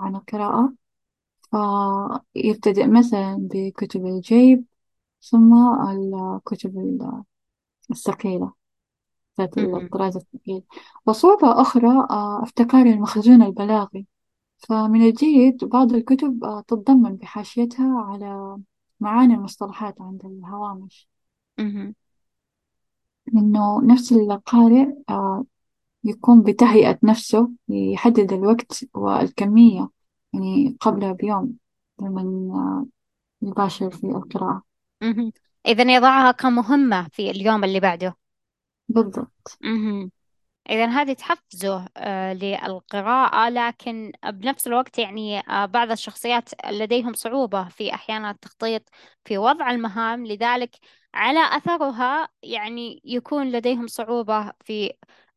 عن 0.00 0.16
القراءة. 0.16 0.74
فيبتدئ 2.34 2.86
مثلا 2.86 3.48
بكتب 3.52 4.06
الجيب 4.06 4.64
ثم 5.22 5.54
الكتب 5.90 7.00
الثقيلة 7.90 8.52
ذات. 9.38 9.58
الطراز 9.58 10.16
الثقيل 10.16 10.62
وصعوبة 11.06 11.60
أخرى 11.60 11.88
آه، 12.10 12.42
افتكار 12.42 12.86
المخزون 12.86 13.42
البلاغي 13.42 14.06
فمن 14.58 15.02
الجيد 15.08 15.64
بعض 15.64 15.92
الكتب 15.94 16.44
آه، 16.44 16.60
تتضمن 16.68 17.16
بحاشيتها 17.16 18.00
على 18.02 18.58
معاني 19.00 19.34
المصطلحات 19.34 20.00
عند 20.00 20.24
الهوامش 20.26 21.08
مهم. 21.58 21.94
إنه 23.34 23.82
نفس 23.84 24.12
القارئ 24.12 24.86
آه، 25.08 25.44
يقوم 26.04 26.42
بتهيئة 26.42 26.98
نفسه 27.02 27.50
يحدد 27.68 28.32
الوقت 28.32 28.84
والكمية 28.94 29.90
يعني 30.32 30.76
قبل 30.80 31.14
بيوم 31.14 31.56
لمن 32.02 32.50
آه، 32.50 32.86
يباشر 33.42 33.90
في 33.90 34.04
القراءة 34.06 34.62
مهم. 35.02 35.32
إذا 35.66 35.94
يضعها 35.94 36.32
كمهمة 36.32 37.08
في 37.12 37.30
اليوم 37.30 37.64
اللي 37.64 37.80
بعده 37.80 38.16
بالضبط. 38.94 39.58
إذا 40.70 40.86
هذه 40.86 41.12
تحفزه 41.12 41.86
آه، 41.96 42.32
للقراءة 42.32 43.48
لكن 43.48 44.12
بنفس 44.24 44.66
الوقت 44.66 44.98
يعني 44.98 45.40
آه، 45.40 45.66
بعض 45.66 45.90
الشخصيات 45.90 46.48
لديهم 46.70 47.12
صعوبة 47.12 47.68
في 47.68 47.94
أحيانا 47.94 48.30
التخطيط 48.30 48.82
في 49.24 49.38
وضع 49.38 49.70
المهام 49.70 50.26
لذلك 50.26 50.76
على 51.14 51.40
أثرها 51.56 52.28
يعني 52.42 53.00
يكون 53.04 53.50
لديهم 53.52 53.86
صعوبة 53.86 54.52
في 54.64 54.86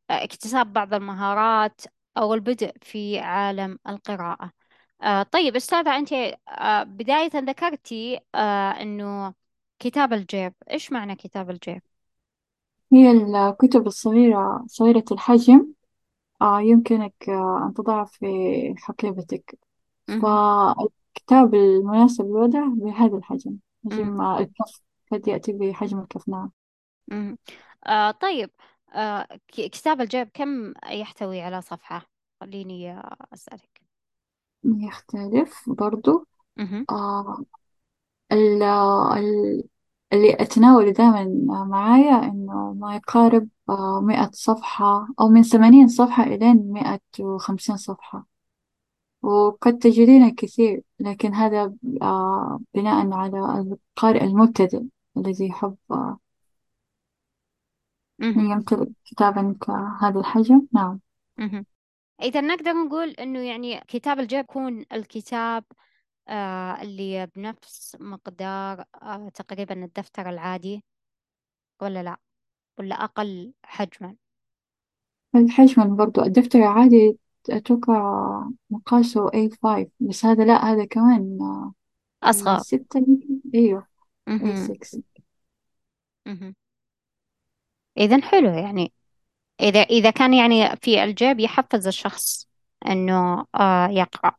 آه، 0.09 0.23
اكتساب 0.23 0.73
بعض 0.73 0.93
المهارات 0.93 1.81
أو 2.17 2.33
البدء 2.33 2.73
في 2.81 3.19
عالم 3.19 3.79
القراءة 3.87 4.51
آه، 5.03 5.23
طيب 5.23 5.55
أستاذة 5.55 5.97
أنت 5.97 6.13
آه، 6.49 6.83
بداية 6.83 7.29
ذكرتي 7.35 8.19
آه، 8.35 8.71
أنه 8.81 9.33
كتاب 9.79 10.13
الجيب 10.13 10.53
إيش 10.71 10.91
معنى 10.91 11.15
كتاب 11.15 11.49
الجيب؟ 11.49 11.81
هي 12.93 13.11
الكتب 13.11 13.87
الصغيرة 13.87 14.65
صغيرة 14.67 15.03
الحجم 15.11 15.73
آه 16.41 16.61
يمكنك 16.61 17.29
آه 17.29 17.65
أن 17.67 17.73
تضعه 17.73 18.05
في 18.05 18.27
حقيبتك 18.77 19.59
مهم. 20.07 20.39
فالكتاب 20.77 21.55
المناسب 21.55 22.25
للوضع 22.25 22.67
بهذا 22.67 23.17
الحجم 23.17 23.57
مهم. 23.91 24.11
حجم 24.11 24.21
آه، 24.21 24.39
الكف 24.39 24.81
قد 25.13 25.27
يأتي 25.27 25.53
بحجم 25.53 25.99
الكف 25.99 26.29
نعم. 26.29 26.51
آه 27.87 28.11
طيب 28.11 28.49
آه 28.95 29.23
ك- 29.47 29.61
كتاب 29.71 30.01
الجيب 30.01 30.29
كم 30.33 30.73
يحتوي 30.91 31.41
على 31.41 31.61
صفحة؟ 31.61 32.09
خليني 32.41 32.91
آه 32.91 33.17
أسألك 33.33 33.81
يختلف 34.65 35.69
برضو 35.69 36.27
مهم. 36.57 36.87
آه 36.91 37.45
ال 38.33 38.63
ال 38.63 39.63
اللي 40.13 40.33
أتناوله 40.33 40.91
دائما 40.91 41.25
معايا 41.65 42.23
إنه 42.23 42.73
ما 42.73 42.95
يقارب 42.95 43.49
آه 43.69 44.01
مئة 44.01 44.29
صفحة 44.33 45.07
أو 45.19 45.29
من 45.29 45.43
ثمانين 45.43 45.87
صفحة 45.87 46.23
إلى 46.23 46.53
مئة 46.53 46.99
وخمسين 47.19 47.77
صفحة 47.77 48.25
وقد 49.21 49.77
تجدين 49.77 50.23
الكثير 50.23 50.81
لكن 50.99 51.33
هذا 51.33 51.73
آه 52.01 52.59
بناء 52.73 53.11
على 53.13 53.37
القارئ 53.37 54.23
المبتدئ 54.23 54.83
الذي 55.17 55.47
يحب 55.47 55.77
آه 55.91 56.19
مهم. 58.19 58.51
يمتلك 58.51 58.89
كتابا 59.05 59.55
كهذا 59.61 60.19
الحجم 60.19 60.67
نعم 60.73 60.99
مهم. 61.37 61.65
إذا 62.21 62.41
نقدر 62.41 62.73
نقول 62.73 63.09
إنه 63.09 63.39
يعني 63.39 63.81
كتاب 63.87 64.19
الجيب 64.19 64.39
يكون 64.39 64.85
الكتاب 64.93 65.63
آه 65.71 65.75
اللي 66.81 67.25
بنفس 67.27 67.97
مقدار 67.99 68.85
آه 69.01 69.29
تقريبا 69.29 69.83
الدفتر 69.85 70.29
العادي 70.29 70.83
ولا 71.81 72.03
لا؟ 72.03 72.17
ولا 72.79 72.95
أقل 72.95 73.53
حجما؟ 73.65 74.17
الحجم 75.35 75.95
برضو 75.95 76.21
الدفتر 76.21 76.59
العادي 76.59 77.17
أتوقع 77.49 78.43
مقاسه 78.69 79.29
A5 79.33 79.87
بس 79.99 80.25
هذا 80.25 80.45
لا 80.45 80.65
هذا 80.65 80.85
كمان 80.85 81.37
آه، 81.41 81.73
أصغر 82.23 82.63
A6 82.69 82.99
يمكن 82.99 83.41
أيوه 83.55 83.87
مهم. 84.27 84.71
A6 84.71 85.01
مهم. 86.25 86.53
إذا 87.97 88.21
حلو 88.21 88.49
يعني 88.49 88.93
إذا 89.61 89.81
إذا 89.81 90.11
كان 90.11 90.33
يعني 90.33 90.77
في 90.77 91.03
الجيب 91.03 91.39
يحفز 91.41 91.87
الشخص 91.87 92.49
إنه 92.87 93.45
آه 93.55 93.87
يقرأ 93.89 94.35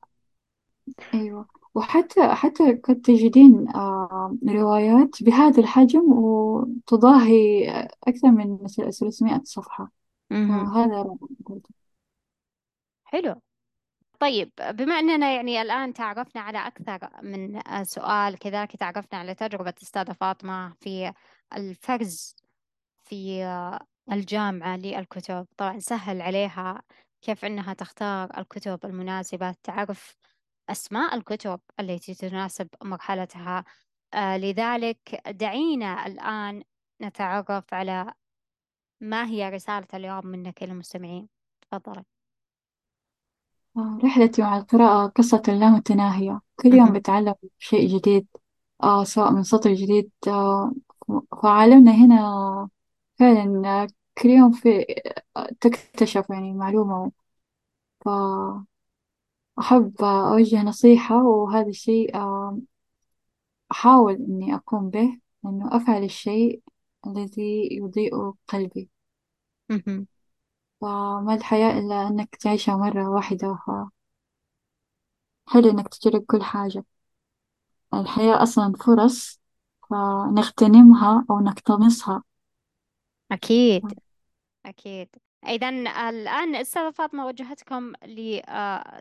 أيوه 1.15 1.47
وحتى 1.75 2.29
حتى 2.35 2.73
قد 2.73 3.01
تجدين 3.01 3.69
آه، 3.77 4.37
روايات 4.49 5.23
بهذا 5.23 5.61
الحجم 5.61 6.13
وتضاهي 6.13 7.69
أكثر 8.09 8.31
من 8.31 8.59
مثل 8.63 8.93
300 8.93 9.41
صفحة 9.45 9.91
مهم. 10.31 10.67
فهذا 10.67 11.03
رائع 11.03 11.17
برضو. 11.41 11.69
حلو 13.05 13.41
طيب 14.21 14.53
بما 14.71 14.95
أننا 14.99 15.35
يعني 15.35 15.63
الآن 15.63 15.93
تعرفنا 15.93 16.43
على 16.43 16.59
أكثر 16.67 17.11
من 17.23 17.61
سؤال 17.85 18.39
كذلك 18.39 18.77
تعرفنا 18.77 19.19
على 19.19 19.35
تجربة 19.35 19.75
الأستاذة 19.79 20.13
فاطمة 20.13 20.75
في 20.81 21.13
الفرز 21.57 22.37
في 23.05 23.45
الجامعة 24.13 24.77
للكتب 24.77 25.47
طبعا 25.57 25.79
سهل 25.79 26.23
عليها 26.23 26.83
كيف 27.23 27.45
أنها 27.45 27.75
تختار 27.75 28.39
الكتب 28.39 28.79
المناسبة 28.85 29.55
تعرف 29.63 30.17
أسماء 30.71 31.17
الكتب 31.17 31.61
التي 31.81 32.15
تناسب 32.15 32.69
مرحلتها. 32.85 33.65
آه 34.15 34.37
لذلك 34.39 35.23
دعينا 35.29 36.07
الآن 36.07 36.65
نتعرف 37.03 37.75
على 37.75 38.15
ما 39.03 39.27
هي 39.29 39.51
رسالة 39.51 39.89
اليوم 39.95 40.27
منك 40.27 40.63
للمستمعين 40.63 41.29
تفضلي. 41.63 42.05
آه، 43.77 43.99
رحلتي 44.05 44.43
مع 44.43 44.57
القراءة 44.59 45.07
قصة 45.07 45.43
لا 45.49 45.71
متناهية. 45.71 46.41
كل 46.57 46.75
يوم. 46.75 46.93
بتعلم 46.93 47.35
شيء 47.59 47.99
جديد 47.99 48.27
آه 48.83 49.05
سواء 49.05 49.33
من 49.33 49.43
سطر 49.43 49.75
جديد 49.75 50.11
آه 50.29 50.73
فعالمنا 51.43 51.93
هنا 51.93 52.69
فعلا 53.19 53.63
آه، 53.85 53.87
كل 54.23 54.29
يوم 54.31 54.53
في 54.53 54.87
تكتشف 55.61 56.31
يعني 56.31 56.53
معلومة. 56.53 57.13
فأحب 58.05 58.67
آه، 60.03 60.33
أوجه 60.33 60.63
نصيحة 60.63 61.23
وهذا 61.25 61.69
الشيء 61.69 62.17
آه، 62.17 62.59
أحاول 63.73 64.15
إني 64.15 64.55
أقوم 64.55 64.91
به 64.91 65.21
إنه 65.47 65.77
أفعل 65.77 66.05
الشيء 66.05 66.63
الذي 67.07 67.69
يضيء 67.73 68.33
قلبي. 68.49 68.91
مهم. 69.71 70.07
فما 70.81 71.35
الحياة 71.35 71.79
إلا 71.79 72.09
أنك 72.09 72.37
تعيشها 72.37 72.77
مرة 72.77 73.11
واحدة 73.11 73.59
فحلو 75.47 75.71
إنك 75.71 75.89
تجرب 75.89 76.25
كل 76.27 76.43
حاجة. 76.43 76.85
الحياة 77.95 78.43
أصلا 78.43 78.73
فرص 78.73 79.41
فنغتنمها 79.91 81.27
أو 81.31 81.41
نقتنصها 81.41 82.23
أكيد. 83.33 83.85
أكيد. 84.67 85.09
إذا 85.49 85.69
الآن 86.09 86.57
أستاذة 86.57 86.91
فاطمة 86.91 87.27
وجهتكم 87.27 87.93
لي 88.05 88.43
آه، 88.49 89.01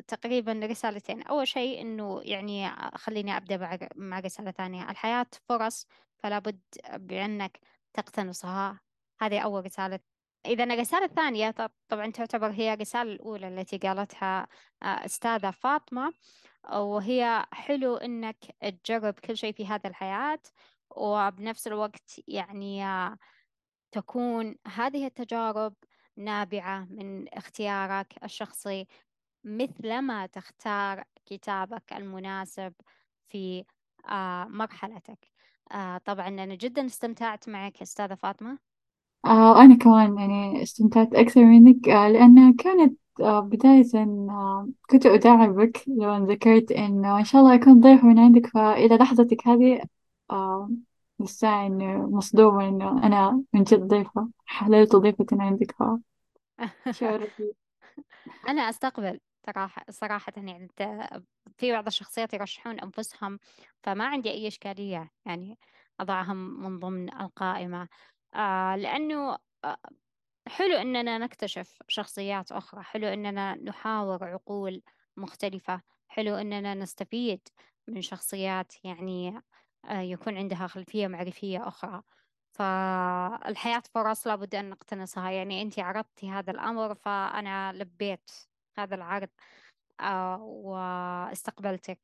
رسالتين. 0.63 1.21
أول 1.21 1.47
شيء 1.47 1.81
أنه 1.81 2.21
يعني 2.23 2.67
آه، 2.67 2.91
خليني 2.97 3.37
أبدأ 3.37 3.57
مع 3.95 4.19
رسالة 4.19 4.51
ثانية. 4.51 4.89
الحياة 4.89 5.25
فرص 5.49 5.87
فلا 6.17 6.39
بد 6.39 6.59
بأنك 6.93 7.59
تقتنصها. 7.93 8.79
هذه 9.21 9.39
أول 9.39 9.65
رسالة. 9.65 9.99
إذا 10.45 10.63
الرسالة 10.63 11.05
الثانية 11.05 11.55
طبعا 11.89 12.11
تعتبر 12.11 12.49
هي 12.51 12.73
الرسالة 12.73 13.11
الأولى 13.11 13.47
التي 13.47 13.77
قالتها 13.77 14.47
آه، 14.83 15.05
أستاذة 15.05 15.51
فاطمة. 15.51 16.13
وهي 16.73 17.45
حلو 17.51 17.95
إنك 17.95 18.37
تجرب 18.85 19.13
كل 19.13 19.37
شيء 19.37 19.53
في 19.53 19.67
هذه 19.67 19.87
الحياة. 19.87 20.39
وبنفس 20.97 21.67
الوقت 21.67 22.21
يعني 22.27 22.85
تكون 23.91 24.55
هذه 24.67 25.05
التجارب 25.05 25.73
نابعة 26.17 26.87
من 26.89 27.27
اختيارك 27.33 28.13
الشخصي 28.23 28.87
مثلما 29.43 30.25
تختار 30.25 31.03
كتابك 31.25 31.93
المناسب 31.93 32.73
في 33.29 33.65
آه، 34.09 34.45
مرحلتك. 34.45 35.31
آه، 35.71 35.97
طبعا 35.97 36.27
أنا 36.27 36.55
جدا 36.55 36.85
استمتعت 36.85 37.49
معك 37.49 37.81
أستاذة 37.81 38.15
فاطمة. 38.15 38.59
آه 39.25 39.51
وأنا 39.51 39.77
كمان 39.77 40.17
يعني 40.19 40.63
استمتعت 40.63 41.13
أكثر 41.13 41.45
منك 41.45 41.87
لأنها 41.87 42.53
كانت 42.59 42.99
بداية 43.19 43.83
كنت 44.89 45.05
أداعبك 45.05 45.83
لما 45.87 46.25
ذكرت 46.29 46.71
إنه 46.71 47.19
إن 47.19 47.25
شاء 47.25 47.41
الله 47.41 47.55
أكون 47.55 47.79
ضيف 47.79 48.03
من 48.03 48.19
عندك 48.19 48.45
فإلى 48.47 48.95
لحظتك 48.97 49.47
هذه 49.47 49.81
لسه 51.23 51.65
إنه 51.67 52.07
مصدومة 52.09 52.67
إنه 52.69 53.05
أنا 53.07 53.43
من 53.53 53.63
جد 53.63 53.79
ضيفة 53.87 54.29
حللت 54.45 54.95
ضيفة 54.95 55.25
عندك 55.33 55.75
رهيب. 57.17 57.55
أنا 58.47 58.61
أستقبل 58.69 59.19
صراحة 59.45 59.85
صراحة 59.89 60.33
يعني 60.37 60.67
أنت- 60.67 61.21
في 61.57 61.71
بعض 61.71 61.87
الشخصيات 61.87 62.33
يرشحون 62.33 62.79
أنفسهم 62.79 63.39
فما 63.83 64.05
عندي 64.05 64.31
أي 64.31 64.47
إشكالية 64.47 65.11
يعني 65.25 65.59
أضعهم 65.99 66.37
من 66.63 66.79
ضمن 66.79 67.13
القائمة. 67.21 67.87
آه 68.35 68.75
لأنه 68.75 69.37
آه، 69.65 69.77
حلو 70.47 70.75
إننا 70.77 71.17
نكتشف 71.17 71.79
شخصيات 71.87 72.51
أخرى 72.51 72.83
حلو 72.83 73.07
إننا 73.07 73.55
نحاور 73.55 74.23
عقول 74.25 74.81
مختلفة 75.17 75.81
حلو 76.07 76.35
إننا 76.35 76.73
نستفيد 76.75 77.47
من 77.87 78.01
شخصيات 78.01 78.73
يعني 78.85 79.41
يكون 79.89 80.37
عندها 80.37 80.67
خلفية 80.67 81.07
معرفية 81.07 81.67
أخرى. 81.67 82.01
فالحياة 82.51 83.83
فرص 83.93 84.27
لابد 84.27 84.55
أن 84.55 84.69
نقتنصها. 84.69 85.31
يعني 85.31 85.61
أنت 85.61 85.79
عرضتي 85.79 86.29
هذا 86.29 86.51
الأمر 86.51 86.95
فأنا 86.95 87.73
لبيت 87.73 88.31
هذا 88.77 88.95
العرض 88.95 89.29
آه، 89.99 90.41
واستقبلتك 90.41 91.99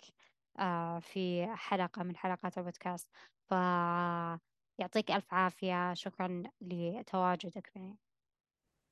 آه، 0.59 0.99
في 0.99 1.47
حلقة 1.55 2.03
من 2.03 2.15
حلقات 2.17 2.57
البودكاست. 2.57 3.07
فيعطيك 3.49 5.11
ألف 5.11 5.33
عافية. 5.33 5.93
شكرا 5.93 6.43
لتواجدك 6.61 7.71
معي. 7.75 7.97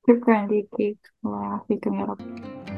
شكرا 0.08 0.46
ليكي 0.46 0.98
الله 1.24 1.42
يعافيكم 1.42 1.94
يا 2.00 2.04
رب. 2.04 2.77